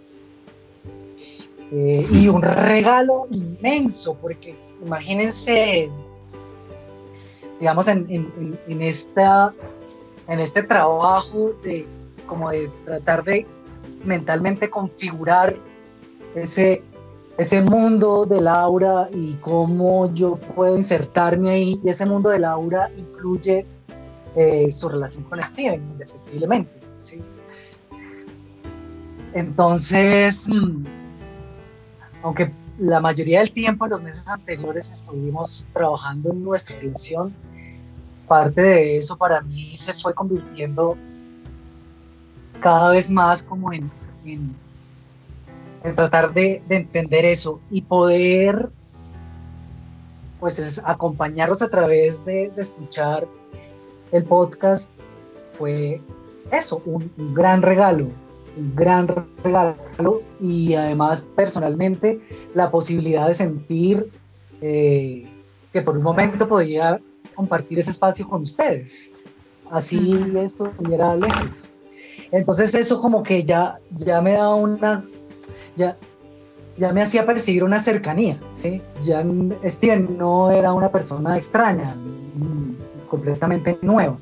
Eh, 1.73 2.07
y 2.11 2.29
un 2.29 2.43
regalo 2.43 3.27
inmenso, 3.31 4.15
porque 4.15 4.55
imagínense, 4.85 5.91
digamos, 7.59 7.89
en, 7.89 8.07
en, 8.09 8.83
esta, 8.83 9.53
en 10.29 10.41
este 10.41 10.63
trabajo 10.63 11.53
de 11.65 11.87
como 12.27 12.51
de 12.51 12.71
tratar 12.85 13.25
de 13.25 13.47
mentalmente 14.05 14.69
configurar 14.69 15.57
ese, 16.35 16.83
ese 17.39 17.63
mundo 17.63 18.27
de 18.27 18.41
Laura 18.41 19.09
y 19.13 19.35
cómo 19.35 20.13
yo 20.15 20.37
puedo 20.37 20.77
insertarme 20.77 21.51
ahí. 21.51 21.81
Y 21.85 21.89
ese 21.89 22.07
mundo 22.07 22.31
de 22.31 22.39
Laura 22.39 22.91
incluye 22.97 23.67
eh, 24.35 24.71
su 24.71 24.89
relación 24.89 25.25
con 25.25 25.43
Steven, 25.43 25.83
indefectiblemente. 25.93 26.71
Entonces, 29.33 30.49
mm, 30.49 30.85
aunque 32.23 32.51
la 32.79 33.01
mayoría 33.01 33.41
del 33.41 33.53
tiempo 33.53 33.87
en 33.87 33.91
los 33.93 34.03
meses 34.03 34.27
anteriores 34.29 34.91
estuvimos 34.91 35.67
trabajando 35.73 36.31
en 36.33 36.45
nuestra 36.45 36.79
relación, 36.79 37.35
parte 38.29 38.61
de 38.61 38.99
eso 38.99 39.17
para 39.17 39.41
mí 39.41 39.77
se 39.77 39.95
fue 39.95 40.13
convirtiendo 40.15 40.97
cada 42.61 42.91
vez 42.91 43.11
más 43.11 43.43
como 43.43 43.73
en, 43.73 43.91
tratar 45.95 46.35
de, 46.35 46.63
entender 46.69 47.25
eso 47.25 47.61
y 47.71 47.83
poder 47.83 48.71
pues 50.41 50.81
acompañarlos 50.85 51.63
a 51.63 51.71
través 51.71 52.23
de, 52.25 52.53
escuchar 52.57 53.27
el 54.13 54.25
podcast 54.25 54.91
fue 55.53 56.01
eso, 56.51 56.83
un 56.85 57.35
gran 57.35 57.63
regalo, 57.63 58.09
un 58.57 58.75
gran 58.75 59.09
regalo 59.43 60.23
y 60.41 60.75
además 60.75 61.27
personalmente 61.35 62.21
la 62.55 62.71
posibilidad 62.71 63.29
de 63.29 63.35
sentir 63.35 64.11
eh, 64.61 65.27
que 65.73 65.83
por 65.83 65.97
un 65.97 66.03
momento 66.03 66.49
podía 66.49 67.01
compartir 67.35 67.79
ese 67.79 67.91
espacio 67.91 68.27
con 68.27 68.43
ustedes. 68.43 69.15
Así 69.71 70.33
esto 70.37 70.67
estuviera 70.67 71.15
lejos. 71.17 71.51
Entonces 72.33 72.75
eso 72.75 73.01
como 73.01 73.23
que 73.23 73.45
ya, 73.45 73.79
ya 73.91 74.21
me 74.21 74.33
da 74.33 74.55
una, 74.55 75.05
ya, 75.77 75.97
ya 76.77 76.93
me 76.93 77.03
hacía 77.03 77.27
percibir 77.27 77.65
una 77.65 77.81
cercanía, 77.83 78.39
¿sí? 78.53 78.83
Ya 79.03 79.25
Steven 79.65 80.17
no 80.19 80.51
era 80.51 80.73
una 80.73 80.91
persona 80.91 81.37
extraña, 81.37 81.95
completamente 83.09 83.79
nueva. 83.83 84.17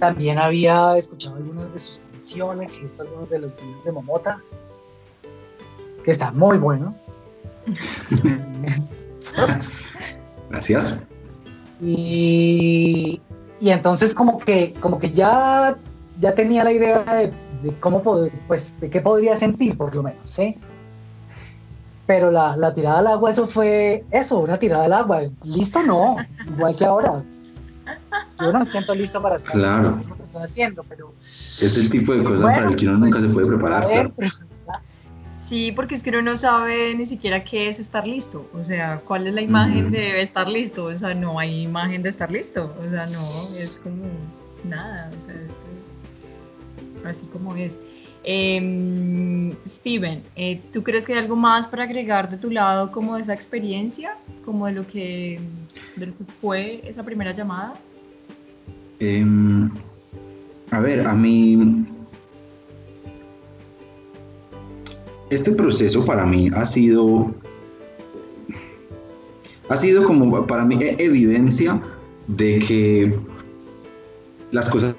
También 0.00 0.38
había 0.38 0.96
escuchado 0.96 1.36
algunas 1.36 1.70
de 1.74 1.78
sus 1.78 2.02
canciones 2.10 2.78
y 2.78 2.84
visto 2.84 3.02
algunos 3.02 3.28
de 3.28 3.38
los 3.38 3.54
videos 3.54 3.84
de 3.84 3.92
Momota, 3.92 4.40
que 6.02 6.10
está 6.10 6.30
muy 6.30 6.56
bueno. 6.56 6.94
Gracias. 10.48 10.98
Y, 11.82 13.20
y, 13.60 13.70
entonces 13.70 14.14
como 14.14 14.38
que, 14.38 14.72
como 14.80 14.98
que 14.98 15.10
ya, 15.12 15.76
ya 16.18 16.34
tenía 16.34 16.64
la 16.64 16.72
idea 16.72 17.04
de, 17.62 17.74
cómo 17.80 18.02
poder, 18.02 18.32
pues, 18.48 18.80
de 18.80 18.88
qué 18.88 19.02
podría 19.02 19.36
sentir 19.36 19.76
por 19.76 19.94
lo 19.94 20.02
menos, 20.02 20.30
¿sí? 20.30 20.56
Pero 22.06 22.30
la, 22.30 22.56
la 22.56 22.72
tirada 22.72 23.00
al 23.00 23.06
agua, 23.06 23.30
eso 23.30 23.46
fue 23.46 24.02
eso, 24.10 24.38
una 24.38 24.58
tirada 24.58 24.86
al 24.86 24.94
agua. 24.94 25.22
Listo, 25.44 25.82
no, 25.82 26.16
igual 26.48 26.74
que 26.74 26.86
ahora 26.86 27.22
yo 28.40 28.52
no 28.52 28.60
me 28.60 28.64
siento 28.66 28.94
listo 28.94 29.22
para 29.22 29.36
estar 29.36 29.52
claro. 29.52 30.02
lo 30.08 30.16
que 30.16 30.22
estoy 30.22 30.42
haciendo, 30.42 30.84
pero... 30.88 31.14
Es 31.20 31.76
el 31.76 31.90
tipo 31.90 32.14
de 32.14 32.24
cosas 32.24 32.56
para 32.56 32.68
el 32.68 32.76
que 32.76 32.88
uno 32.88 32.98
nunca 32.98 33.20
se 33.20 33.28
puede 33.28 33.46
pues, 33.46 33.58
preparar. 33.58 34.12
Sí, 35.42 35.72
porque 35.72 35.96
es 35.96 36.02
que 36.02 36.10
uno 36.10 36.22
no 36.22 36.36
sabe 36.36 36.94
ni 36.94 37.06
siquiera 37.06 37.42
qué 37.42 37.68
es 37.68 37.80
estar 37.80 38.06
listo, 38.06 38.48
o 38.54 38.62
sea, 38.62 39.00
cuál 39.00 39.26
es 39.26 39.34
la 39.34 39.40
imagen 39.40 39.90
de 39.90 40.22
estar 40.22 40.48
listo, 40.48 40.84
o 40.84 40.98
sea, 40.98 41.12
no 41.14 41.40
hay 41.40 41.62
imagen 41.62 42.02
de 42.02 42.08
estar 42.08 42.30
listo, 42.30 42.72
o 42.78 42.88
sea, 42.88 43.06
no, 43.06 43.48
es 43.58 43.80
como 43.82 44.04
nada, 44.64 45.10
o 45.20 45.26
sea, 45.26 45.34
esto 45.34 45.64
es 45.78 46.00
así 47.04 47.26
como 47.32 47.56
es. 47.56 47.78
Eh, 48.22 49.54
Steven, 49.66 50.22
eh, 50.36 50.60
¿tú 50.72 50.82
crees 50.82 51.06
que 51.06 51.14
hay 51.14 51.20
algo 51.20 51.36
más 51.36 51.66
para 51.66 51.84
agregar 51.84 52.30
de 52.30 52.36
tu 52.36 52.50
lado 52.50 52.92
como 52.92 53.16
de 53.16 53.22
esa 53.22 53.34
experiencia, 53.34 54.16
como 54.44 54.66
de 54.66 54.72
lo 54.72 54.86
que, 54.86 55.40
de 55.96 56.06
lo 56.06 56.14
que 56.14 56.24
fue 56.40 56.82
esa 56.88 57.02
primera 57.02 57.32
llamada? 57.32 57.74
Em, 59.00 59.70
a 60.70 60.80
ver, 60.80 61.06
a 61.06 61.14
mí... 61.14 61.86
Este 65.30 65.52
proceso 65.52 66.04
para 66.04 66.26
mí 66.26 66.50
ha 66.54 66.66
sido... 66.66 67.32
Ha 69.68 69.76
sido 69.76 70.04
como 70.04 70.46
para 70.46 70.64
mí 70.64 70.78
evidencia 70.80 71.80
de 72.26 72.58
que 72.58 73.14
las 74.50 74.68
cosas 74.68 74.96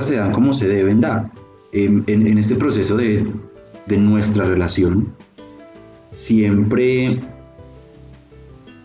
se 0.00 0.16
dan 0.16 0.32
como 0.32 0.52
se 0.52 0.68
deben 0.68 1.00
dar. 1.00 1.30
En, 1.72 2.04
en, 2.06 2.38
este 2.38 2.54
proceso 2.54 2.96
de, 2.96 3.26
de, 3.86 3.96
nuestra 3.96 4.44
relación, 4.44 5.12
siempre, 6.12 7.18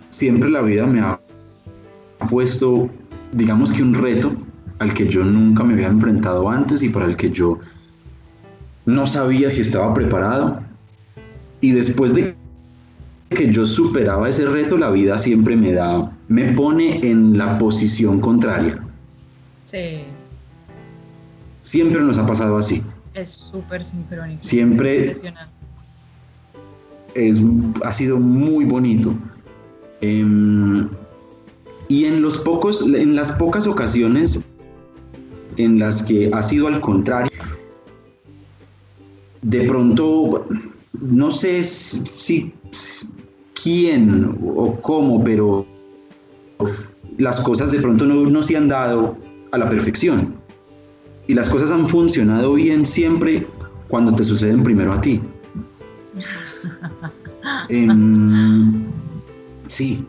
siempre 0.10 0.50
la 0.50 0.62
vida 0.62 0.88
me 0.88 1.00
ha 1.00 1.20
puesto 2.32 2.90
digamos 3.32 3.72
que 3.72 3.84
un 3.84 3.94
reto 3.94 4.32
al 4.80 4.94
que 4.94 5.08
yo 5.08 5.24
nunca 5.24 5.64
me 5.64 5.74
había 5.74 5.88
enfrentado 5.88 6.50
antes 6.50 6.82
y 6.84 6.90
para 6.90 7.06
el 7.06 7.18
que 7.18 7.32
yo 7.32 7.60
no 8.86 9.08
sabía 9.08 9.50
si 9.50 9.62
estaba 9.62 9.94
preparado. 9.94 10.62
Y 11.62 11.72
después 11.72 12.14
de 12.14 12.36
que 13.30 13.52
yo 13.52 13.66
superaba 13.66 14.28
ese 14.30 14.46
reto, 14.46 14.78
la 14.78 14.90
vida 14.90 15.18
siempre 15.18 15.56
me 15.56 15.74
da, 15.74 16.12
me 16.28 16.54
pone 16.54 17.06
en 17.06 17.38
la 17.38 17.58
posición 17.60 18.20
contraria. 18.20 18.82
Sí. 19.66 20.04
Siempre 21.62 22.02
nos 22.02 22.18
ha 22.18 22.26
pasado 22.26 22.58
así. 22.58 22.82
Es 23.14 23.30
súper 23.32 23.84
sincrónico. 23.84 24.42
Siempre 24.42 25.16
es, 27.14 27.42
ha 27.84 27.92
sido 27.92 28.18
muy 28.18 28.66
bonito. 28.66 29.14
Em, 30.02 30.88
y 31.90 32.06
en 32.06 32.22
los 32.22 32.38
pocos, 32.38 32.88
en 32.88 33.16
las 33.16 33.34
pocas 33.34 33.68
ocasiones 33.68 34.46
en 35.58 35.80
las 35.80 36.04
que 36.04 36.32
ha 36.32 36.42
sido 36.42 36.68
al 36.68 36.80
contrario, 36.80 37.32
de 39.42 39.62
pronto, 39.64 40.48
no 41.02 41.32
sé 41.32 41.64
si, 41.64 42.54
quién 43.62 44.38
o 44.56 44.76
cómo, 44.82 45.24
pero 45.24 45.66
las 47.18 47.42
cosas 47.42 47.72
de 47.72 47.80
pronto 47.80 48.06
no, 48.06 48.24
no 48.30 48.44
se 48.44 48.56
han 48.56 48.68
dado 48.68 49.18
a 49.52 49.58
la 49.58 49.68
perfección. 49.68 50.36
Y 51.28 51.34
las 51.34 51.50
cosas 51.50 51.72
han 51.72 51.90
funcionado 51.90 52.54
bien 52.54 52.86
siempre 52.86 53.48
cuando 53.88 54.14
te 54.14 54.24
suceden 54.24 54.64
primero 54.64 54.94
a 54.94 55.02
ti. 55.02 55.22
Em, 57.70 58.84
sí, 59.68 60.06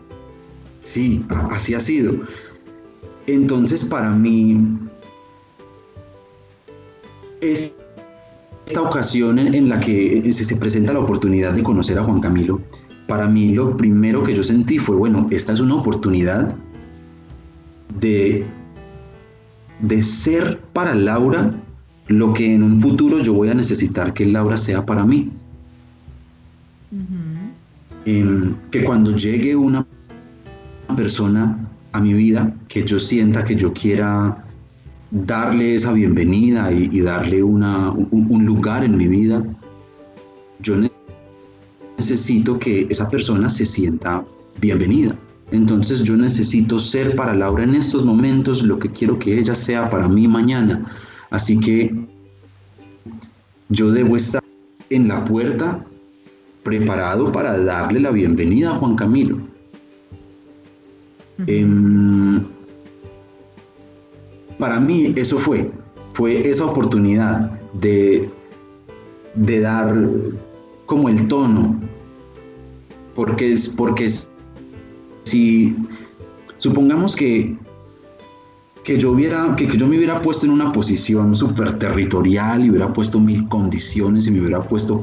sí, 0.91 1.25
así 1.51 1.75
ha 1.75 1.81
sido. 1.81 2.15
Entonces 3.27 3.85
para 3.85 4.11
mí, 4.11 4.59
esta 7.41 8.83
ocasión 8.83 9.39
en, 9.39 9.69
la 9.69 9.81
que 9.81 10.33
se, 10.33 10.45
se 10.45 10.57
presenta 10.57 10.93
la 10.93 11.01
oportunidad 11.01 11.53
de 11.53 11.63
conocer 11.63 11.99
a 11.99 12.05
Juan 12.05 12.21
Camilo, 12.21 12.61
para 13.07 13.27
mí 13.27 13.55
lo 13.55 13.77
primero 13.77 14.23
que 14.23 14.35
yo 14.35 14.43
sentí 14.43 14.79
fue, 14.79 14.97
bueno, 14.97 15.27
esta 15.31 15.53
es 15.53 15.61
una 15.61 15.75
oportunidad 15.75 16.55
de, 18.01 18.45
de 19.81 20.03
ser 20.03 20.61
para 20.73 20.95
Laura 20.95 21.55
lo 22.07 22.33
que 22.33 22.55
en 22.55 22.63
un 22.63 22.81
futuro 22.81 23.21
yo 23.21 23.35
voy 23.35 23.51
a 23.51 23.55
necesitar 23.55 24.13
que 24.13 24.27
Laura 24.27 24.57
sea 24.57 24.85
para 24.85 25.05
mí. 25.05 25.31
Em, 28.05 28.55
que 28.71 28.83
cuando 28.83 29.15
llegue 29.15 29.55
una 29.55 29.87
persona 31.01 31.57
a 31.93 31.99
mi 31.99 32.13
vida, 32.13 32.53
que 32.69 32.85
yo 32.85 33.01
sienta 33.01 33.43
que 33.43 33.57
yo 33.57 33.73
quiera 33.73 34.45
darle 35.11 35.75
esa 35.75 35.95
bienvenida 35.95 36.71
y, 36.71 37.01
darle 37.01 37.43
una, 37.43 37.91
un, 37.91 38.45
lugar 38.45 38.85
en 38.85 38.99
mi 38.99 39.09
vida, 39.09 39.43
yo 40.61 40.75
necesito 41.97 42.59
que 42.59 42.87
esa 42.91 43.09
persona 43.09 43.49
se 43.49 43.65
sienta 43.65 44.23
bienvenida. 44.61 45.15
Entonces 45.51 46.05
yo 46.05 46.17
necesito 46.17 46.79
ser 46.79 47.17
para 47.17 47.35
Laura 47.35 47.65
en 47.65 47.75
estos 47.75 48.05
momentos 48.05 48.63
lo 48.63 48.79
que 48.79 48.91
quiero 48.91 49.19
que 49.19 49.39
ella 49.39 49.55
sea 49.55 49.89
para 49.89 50.07
mí 50.07 50.29
mañana. 50.29 50.85
Así 51.31 51.59
que 51.59 51.93
yo 53.71 53.91
debo 53.91 54.17
estar 54.17 54.43
en 54.91 55.09
la 55.09 55.25
puerta 55.25 55.83
preparado 56.63 57.33
para 57.33 57.59
darle 57.59 58.01
la 58.01 58.11
bienvenida 58.11 58.73
a 58.73 58.79
Juan 58.79 58.97
Camilo. 58.97 59.50
Em, 61.47 62.45
para 64.59 64.79
mí 64.79 65.13
eso 65.17 65.39
fue, 65.39 65.71
fue 66.13 66.49
esa 66.49 66.67
oportunidad 66.67 67.51
de, 67.73 68.29
de 69.35 69.61
dar 69.61 69.97
como 70.87 71.09
el 71.09 71.29
tono, 71.29 71.81
porque 73.15 73.53
es, 73.53 73.69
porque 73.69 74.11
si 75.25 75.77
supongamos 76.59 77.17
que, 77.17 77.57
que 78.85 78.99
yo 78.99 79.13
hubiera, 79.13 79.55
que, 79.57 79.67
que, 79.67 79.77
yo 79.77 79.87
me 79.87 79.97
hubiera 79.97 80.21
puesto 80.21 80.47
en 80.47 80.53
una 80.53 80.73
posición 80.73 81.37
súper 81.37 81.79
territorial 81.79 82.65
y 82.65 82.71
hubiera 82.71 82.93
puesto 82.93 83.21
mil 83.21 83.49
condiciones 83.49 84.27
y 84.27 84.31
me 84.31 84.41
hubiera 84.41 84.61
puesto 84.61 85.03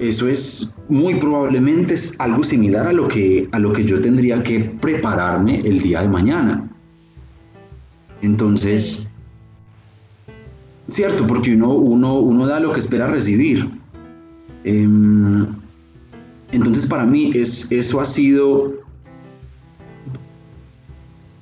eso 0.00 0.28
es 0.28 0.76
muy 0.88 1.16
probablemente 1.16 1.94
es 1.94 2.14
algo 2.18 2.44
similar 2.44 2.86
a 2.86 2.92
lo 2.92 3.08
que, 3.08 3.48
a 3.52 3.58
lo 3.58 3.72
que 3.72 3.84
yo 3.84 4.00
tendría 4.00 4.42
que 4.42 4.60
prepararme 4.60 5.60
el 5.60 5.80
día 5.80 6.02
de 6.02 6.08
mañana. 6.08 6.68
Entonces, 8.22 9.10
cierto, 10.88 11.26
porque 11.26 11.54
uno, 11.54 11.72
uno, 11.74 12.18
uno 12.20 12.46
da 12.46 12.60
lo 12.60 12.72
que 12.72 12.78
espera 12.78 13.08
recibir. 13.08 13.68
Em, 14.64 15.46
entonces, 16.52 16.86
para 16.86 17.04
mí, 17.04 17.32
es, 17.34 17.70
eso 17.70 18.00
ha 18.00 18.04
sido 18.04 18.86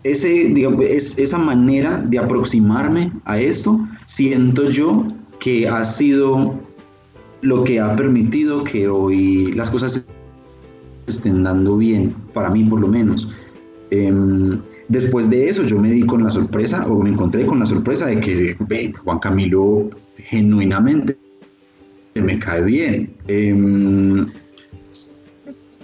ese, 0.05 0.53
es, 0.94 1.18
esa 1.18 1.38
manera 1.38 2.03
de 2.07 2.18
aproximarme 2.18 3.11
a 3.25 3.38
esto, 3.38 3.81
siento 4.05 4.68
yo 4.68 5.07
que 5.40 5.66
ha 5.66 5.85
sido 5.85 6.55
lo 7.44 7.64
que 7.64 7.80
ha 7.80 7.94
permitido 7.94 8.64
que 8.64 8.88
hoy 8.88 9.52
las 9.52 9.70
cosas 9.70 10.04
estén 11.07 11.44
dando 11.44 11.76
bien, 11.76 12.14
para 12.33 12.50
mí 12.50 12.64
por 12.64 12.80
lo 12.80 12.88
menos. 12.88 13.28
Em, 13.90 14.59
Después 14.88 15.30
de 15.30 15.48
eso 15.48 15.62
yo 15.62 15.78
me 15.78 15.90
di 15.90 16.02
con 16.02 16.22
la 16.22 16.30
sorpresa, 16.30 16.87
o 16.87 17.02
me 17.02 17.11
encontré 17.11 17.46
con 17.46 17.59
la 17.59 17.66
sorpresa 17.66 18.07
de 18.07 18.20
que 18.20 18.54
Juan 19.02 19.18
Camilo 19.18 19.90
genuinamente 20.16 21.16
me 22.14 22.38
cae 22.38 22.62
bien. 22.62 23.11
Em, 23.26 24.30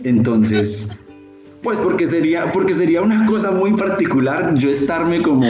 entonces, 0.04 1.02
pues 1.62 1.80
porque 1.80 2.06
sería, 2.08 2.52
porque 2.52 2.74
sería 2.74 3.00
una 3.00 3.26
cosa 3.26 3.50
muy 3.50 3.72
particular 3.72 4.54
yo 4.54 4.68
estarme 4.70 5.22
como 5.22 5.46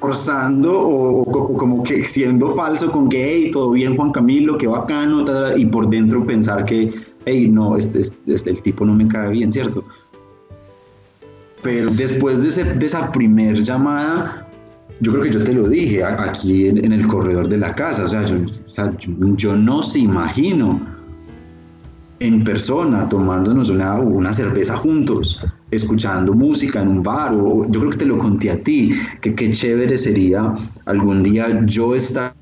forzando 0.00 0.72
o, 0.72 1.56
como 1.56 1.82
que 1.82 2.04
siendo 2.04 2.50
falso 2.52 2.90
con 2.90 3.08
que, 3.08 3.22
hey, 3.22 3.50
todo 3.52 3.72
bien 3.72 3.96
Juan 3.96 4.12
Camilo, 4.12 4.56
qué 4.56 4.66
bacano, 4.66 5.24
y 5.56 5.66
por 5.66 5.88
dentro 5.88 6.26
pensar 6.26 6.64
que, 6.64 6.92
hey, 7.26 7.48
no, 7.48 7.76
este, 7.76 8.00
este, 8.00 8.34
este, 8.34 8.50
el 8.50 8.62
tipo 8.62 8.84
no 8.84 8.94
me 8.94 9.06
cae 9.06 9.30
bien, 9.30 9.52
¿cierto? 9.52 9.84
Pero 11.62 11.90
después 11.90 12.42
de, 12.42 12.84
esa 12.84 13.12
primer 13.12 13.62
llamada, 13.62 14.48
yo 15.00 15.12
creo 15.12 15.24
que 15.24 15.30
yo 15.30 15.44
te 15.44 15.52
lo 15.52 15.68
dije 15.68 16.02
aquí 16.02 16.68
en, 16.68 16.92
el 16.92 17.06
corredor 17.06 17.48
de 17.48 17.58
la 17.58 17.74
casa, 17.74 18.04
o 18.04 18.08
sea, 18.08 18.24
yo, 19.36 19.56
no 19.56 19.82
se 19.82 19.98
imagino 20.00 20.80
en 22.20 22.44
persona 22.44 23.08
tomándonos 23.08 23.70
una, 23.70 23.94
una, 23.94 24.32
cerveza 24.32 24.76
juntos, 24.76 25.40
escuchando 25.70 26.34
música 26.34 26.82
en 26.82 26.88
un 26.88 27.02
bar, 27.02 27.32
o 27.34 27.66
yo 27.70 27.80
creo 27.80 27.90
que 27.90 27.98
te 27.98 28.06
lo 28.06 28.18
conté 28.18 28.50
a 28.50 28.62
ti, 28.62 28.94
que 29.22 29.34
qué 29.34 29.50
chévere 29.50 29.96
sería 29.96 30.54
algún 30.84 31.22
día 31.22 31.64
yo 31.64 31.94
estar 31.94 32.34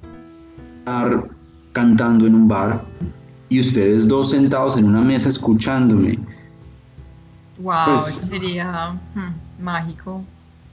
cantando 1.72 2.26
en 2.26 2.34
un 2.34 2.48
bar 2.48 2.82
y 3.48 3.60
ustedes 3.60 4.08
dos 4.08 4.30
sentados 4.30 4.76
en 4.76 4.84
una 4.86 5.00
mesa 5.00 5.28
escuchándome 5.28 6.18
Wow, 7.58 7.86
pues, 7.86 8.04
sería 8.04 8.92
hmm, 9.14 9.62
mágico. 9.62 10.24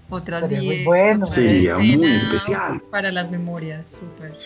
Otra 0.09 0.47
sería 0.47 0.61
muy 0.61 0.83
bueno. 0.83 1.25
Sería 1.25 1.77
muy 1.79 2.11
especial. 2.11 2.79
Para 2.91 3.11
las 3.11 3.31
memorias, 3.31 3.89
súper. 3.89 4.37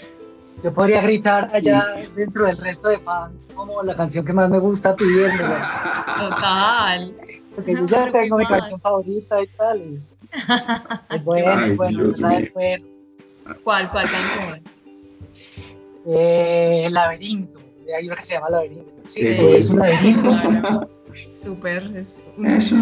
Yo 0.63 0.73
podría 0.73 1.01
gritar 1.01 1.49
allá 1.53 1.95
dentro 2.15 2.45
del 2.45 2.57
resto 2.57 2.89
de 2.89 2.99
fans 2.99 3.47
como 3.55 3.81
la 3.83 3.95
canción 3.95 4.25
que 4.25 4.33
más 4.33 4.49
me 4.49 4.59
gusta 4.59 4.95
pidiéndola. 4.95 6.05
Total. 6.17 7.15
Porque 7.55 7.73
yo 7.73 7.85
ya 7.85 8.11
tengo 8.11 8.37
mi 8.37 8.45
canción 8.45 8.79
favorita 8.81 9.41
y 9.41 9.47
tal. 9.47 9.99
Es, 11.09 11.23
bueno, 11.23 11.65
es 11.65 11.77
bueno, 11.77 12.09
es 12.09 12.53
bueno. 12.53 12.85
¿Cuál, 13.63 13.89
cuál 13.89 14.09
canción? 14.09 14.61
Eh, 16.05 16.83
el 16.85 16.93
laberinto. 16.93 17.59
Hay 17.97 18.07
una 18.07 18.15
que 18.15 18.25
se 18.25 18.35
llama 18.35 18.49
Laberinto. 18.49 18.91
Sí, 19.07 19.27
Eso 19.27 19.49
es, 19.49 19.71
un 19.71 19.79
laberinto. 19.79 20.89
Súper, 21.41 21.83
es 21.95 22.19
Eso. 22.45 22.75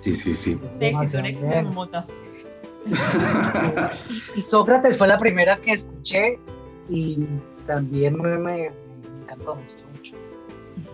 Sí, 0.00 0.14
sí, 0.14 0.32
sí. 0.34 0.58
Sexy, 0.78 1.16
un 1.16 1.74
mota. 1.74 2.06
y 4.36 4.40
Sócrates 4.40 4.96
fue 4.96 5.08
la 5.08 5.18
primera 5.18 5.56
que 5.56 5.72
escuché 5.72 6.38
y 6.88 7.26
también 7.66 8.20
me, 8.20 8.38
me, 8.38 8.70
encantó, 9.22 9.56
mucho. 9.56 10.16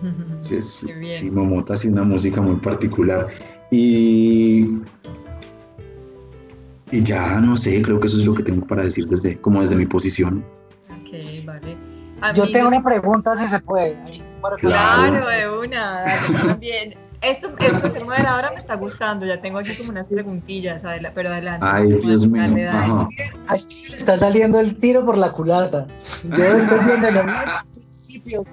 Sí, 0.41 0.61
sí, 0.61 0.89
sí, 1.09 1.31
Momota 1.31 1.75
hace 1.75 1.89
una 1.89 2.03
música 2.03 2.41
muy 2.41 2.57
particular. 2.57 3.29
Y, 3.71 4.81
y 6.91 7.03
ya 7.03 7.41
no 7.41 7.57
sé, 7.57 7.81
creo 7.83 8.01
que 8.01 8.07
eso 8.07 8.19
es 8.19 8.25
lo 8.25 8.35
que 8.35 8.43
tengo 8.43 8.67
para 8.67 8.85
decir 8.85 9.07
desde, 9.07 9.41
como 9.41 9.61
desde 9.61 9.77
mi 9.77 9.87
posición. 9.87 10.45
Ok, 10.91 11.45
vale. 11.45 11.77
Yo 12.35 12.51
tengo 12.51 12.69
una 12.69 12.83
pregunta 12.83 13.37
si 13.37 13.47
se 13.49 13.61
puede. 13.61 13.97
Claro, 14.59 15.27
de 15.27 15.67
una, 15.67 16.05
también. 16.47 16.95
Esto, 17.23 17.53
esto 17.61 17.81
de 17.87 17.91
ser 17.93 18.05
moderadora 18.05 18.51
me 18.51 18.59
está 18.59 18.75
gustando, 18.75 19.25
ya 19.25 19.41
tengo 19.41 19.59
aquí 19.59 19.75
como 19.77 19.91
unas 19.91 20.09
preguntillas, 20.09 20.85
adela- 20.85 21.13
pero 21.15 21.29
adelante. 21.31 21.65
Ay, 21.69 21.89
Dios 22.01 22.27
mío. 22.27 22.43
Dale, 22.43 22.65
dale. 22.65 22.79
Ajá. 22.79 23.07
A 23.49 23.57
Steve 23.57 23.89
le 23.91 23.97
está 23.97 24.19
saliendo 24.19 24.59
el 24.59 24.77
tiro 24.79 25.05
por 25.07 25.17
la 25.17 25.31
culata. 25.31 25.87
Yo 26.25 26.45
estoy 26.45 26.79
viendo 26.81 27.09
principio, 27.71 28.45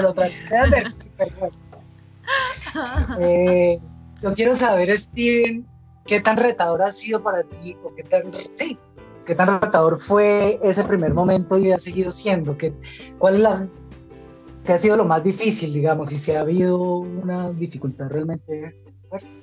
lo 0.00 0.14
traté 0.14 0.34
de 0.50 0.56
advertir, 0.56 1.12
pero 1.16 1.30
bueno. 1.38 1.56
Eh, 3.20 3.80
yo 4.22 4.34
quiero 4.34 4.54
saber, 4.54 4.96
Steven, 4.96 5.66
qué 6.06 6.20
tan 6.20 6.36
retador 6.36 6.82
ha 6.82 6.90
sido 6.92 7.22
para 7.22 7.42
ti, 7.42 7.76
o 7.84 7.92
qué 7.94 8.04
tan, 8.04 8.22
sí, 8.54 8.78
qué 9.26 9.34
tan 9.34 9.60
retador 9.60 9.98
fue 9.98 10.58
ese 10.62 10.84
primer 10.84 11.12
momento 11.12 11.58
y 11.58 11.72
ha 11.72 11.78
seguido 11.78 12.10
siendo, 12.10 12.56
¿Qué, 12.56 12.72
cuál 13.18 13.34
es 13.34 13.40
la, 13.40 13.66
qué 14.64 14.72
ha 14.72 14.78
sido 14.78 14.96
lo 14.96 15.04
más 15.04 15.24
difícil, 15.24 15.72
digamos, 15.72 16.12
y 16.12 16.16
si 16.18 16.32
ha 16.32 16.40
habido 16.40 16.98
una 16.98 17.52
dificultad 17.52 18.08
realmente 18.08 18.76
fuerte? 19.08 19.41